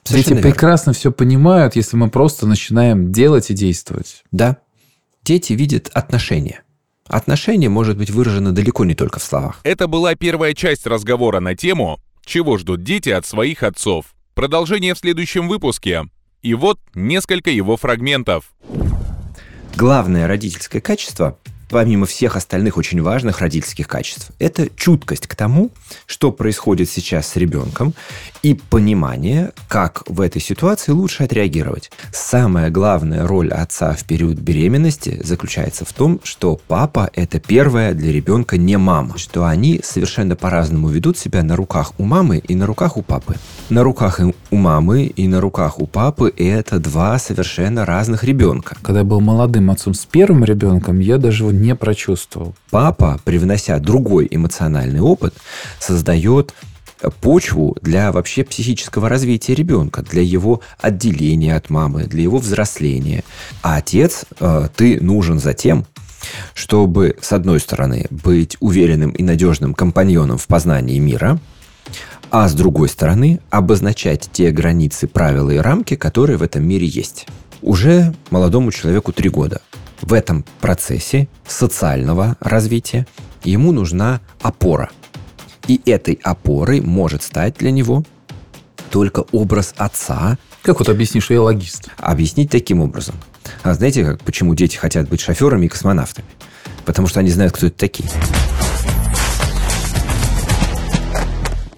Совершенно 0.03 0.23
Дети 0.23 0.30
верно. 0.30 0.51
прекрасно 0.51 0.93
все 0.93 1.11
понимают, 1.11 1.75
если 1.75 1.97
мы 1.97 2.09
просто 2.09 2.47
начинаем 2.47 3.11
делать 3.11 3.51
и 3.51 3.53
действовать. 3.53 4.23
Да. 4.32 4.57
Дети 5.23 5.53
видят 5.53 5.91
отношения. 5.93 6.63
Отношение 7.08 7.70
может 7.70 7.97
быть 7.97 8.10
выражено 8.10 8.53
далеко 8.53 8.86
не 8.86 8.95
только 8.95 9.20
в 9.20 9.24
словах. 9.24 9.60
Это 9.64 9.88
была 9.88 10.16
первая 10.16 10.53
часть 10.53 10.86
разговора 10.86 11.39
на 11.39 11.55
тему 11.55 11.99
«Чего 12.26 12.58
ждут 12.58 12.84
дети 12.84 13.10
от 13.10 13.26
своих 13.26 13.64
отцов?». 13.64 14.08
Продолжение 14.34 14.93
в 14.93 14.99
следующем 14.99 15.47
выпуске. 15.47 16.03
И 16.43 16.53
вот 16.53 16.80
несколько 16.93 17.49
его 17.49 17.78
фрагментов. 17.78 18.51
Главное 19.76 20.28
родительское 20.28 20.82
качество 20.82 21.38
помимо 21.70 22.05
всех 22.05 22.36
остальных 22.36 22.78
очень 22.78 23.01
важных 23.01 23.39
родительских 23.39 23.88
качеств, 23.88 24.32
это 24.39 24.70
чуткость 24.76 25.28
к 25.28 25.36
тому, 25.36 25.72
что 26.05 26.32
происходит 26.32 26.89
сейчас 26.89 27.28
с 27.28 27.36
ребенком, 27.36 27.93
и 28.43 28.53
понимание, 28.53 29.51
как 29.68 30.03
в 30.07 30.22
этой 30.22 30.41
ситуации 30.41 30.91
лучше 30.91 31.24
отреагировать. 31.24 31.91
Самая 32.13 32.70
главная 32.70 33.28
роль 33.28 33.51
отца 33.51 33.93
в 33.93 34.03
период 34.05 34.38
беременности 34.38 35.20
заключается 35.24 35.86
в 35.86 35.93
том, 35.93 36.20
что 36.24 36.59
папа– 36.68 37.09
это 37.13 37.39
первая 37.39 37.93
для 37.93 38.11
ребенка 38.11 38.57
не 38.57 38.78
мама, 38.78 39.18
что 39.18 39.45
они 39.45 39.82
совершенно 39.84 40.36
по-разному 40.36 40.89
ведут 40.89 41.18
себя 41.18 41.43
на 41.43 41.55
руках 41.55 41.93
у 41.97 42.03
мамы 42.03 42.38
и 42.38 42.55
на 42.55 42.65
руках 42.65 42.97
у 42.97 43.01
папы. 43.01 43.36
На 43.70 43.84
руках 43.84 44.22
у 44.51 44.55
мамы 44.55 45.05
и 45.05 45.28
на 45.28 45.41
руках 45.41 45.80
у 45.80 45.88
папы– 45.88 46.34
это 46.38 46.80
два 46.80 47.20
совершенно 47.20 47.86
разных 47.86 48.24
ребенка. 48.24 48.78
Когда 48.82 48.99
я 48.99 49.05
был 49.05 49.20
молодым 49.20 49.72
отцом 49.72 49.93
с 49.93 50.05
первым 50.05 50.43
ребенком, 50.43 50.99
я 50.99 51.18
даже 51.18 51.43
не 51.62 51.76
прочувствовал. 51.76 52.55
Папа, 52.70 53.20
привнося 53.24 53.80
другой 53.80 54.28
эмоциональный 54.30 55.01
опыт, 55.01 55.34
создает 55.80 56.53
почву 57.22 57.76
для 57.82 58.12
вообще 58.12 58.43
психического 58.43 59.10
развития 59.10 59.53
ребенка, 59.53 60.01
для 60.01 60.22
его 60.22 60.62
отделения 60.80 61.55
от 61.55 61.70
мамы, 61.70 62.03
для 62.03 62.24
его 62.24 62.38
взросления. 62.38 63.24
А 63.62 63.78
отец, 63.78 64.26
э, 64.39 64.70
ты 64.76 64.99
нужен 65.01 65.39
за 65.39 65.53
тем, 65.53 65.86
чтобы, 66.53 67.16
с 67.22 67.32
одной 67.32 67.60
стороны, 67.60 68.08
быть 68.10 68.58
уверенным 68.60 69.12
и 69.12 69.24
надежным 69.24 69.74
компаньоном 69.74 70.38
в 70.38 70.47
познании 70.47 70.99
мира, 70.99 71.39
а 72.30 72.49
с 72.49 72.53
другой 72.53 72.89
стороны, 72.89 73.39
обозначать 73.49 74.30
те 74.34 74.51
границы, 74.51 75.08
правила 75.08 75.51
и 75.51 75.58
рамки, 75.58 75.95
которые 75.95 76.38
в 76.38 76.43
этом 76.43 76.68
мире 76.68 76.88
есть. 76.88 77.28
Уже 77.62 78.14
молодому 78.30 78.72
человеку 78.72 79.14
три 79.14 79.30
года 79.30 79.62
в 80.02 80.14
этом 80.14 80.45
процессе 80.62 81.28
социального 81.48 82.38
развития 82.39 83.08
ему 83.43 83.72
нужна 83.72 84.22
опора. 84.41 84.89
И 85.68 85.82
этой 85.86 86.20
опорой 86.24 86.82
может 86.82 87.24
стать 87.24 87.58
для 87.58 87.72
него 87.72 88.04
только 88.89 89.26
образ 89.32 89.74
отца. 89.78 90.38
Как 90.62 90.80
вот 90.80 90.89
объяснишь, 90.89 91.26
что 91.26 91.34
я 91.34 91.41
логист? 91.41 91.89
Объяснить 91.98 92.50
таким 92.50 92.82
образом. 92.82 93.16
А 93.64 93.74
знаете, 93.74 94.04
как, 94.04 94.22
почему 94.22 94.56
дети 94.56 94.78
хотят 94.78 95.10
быть 95.10 95.22
шоферами 95.22 95.66
и 95.66 95.70
космонавтами? 95.70 96.28
Потому 96.86 97.08
что 97.08 97.20
они 97.20 97.30
знают, 97.30 97.54
кто 97.54 97.68
это 97.68 97.78
такие. 97.78 98.10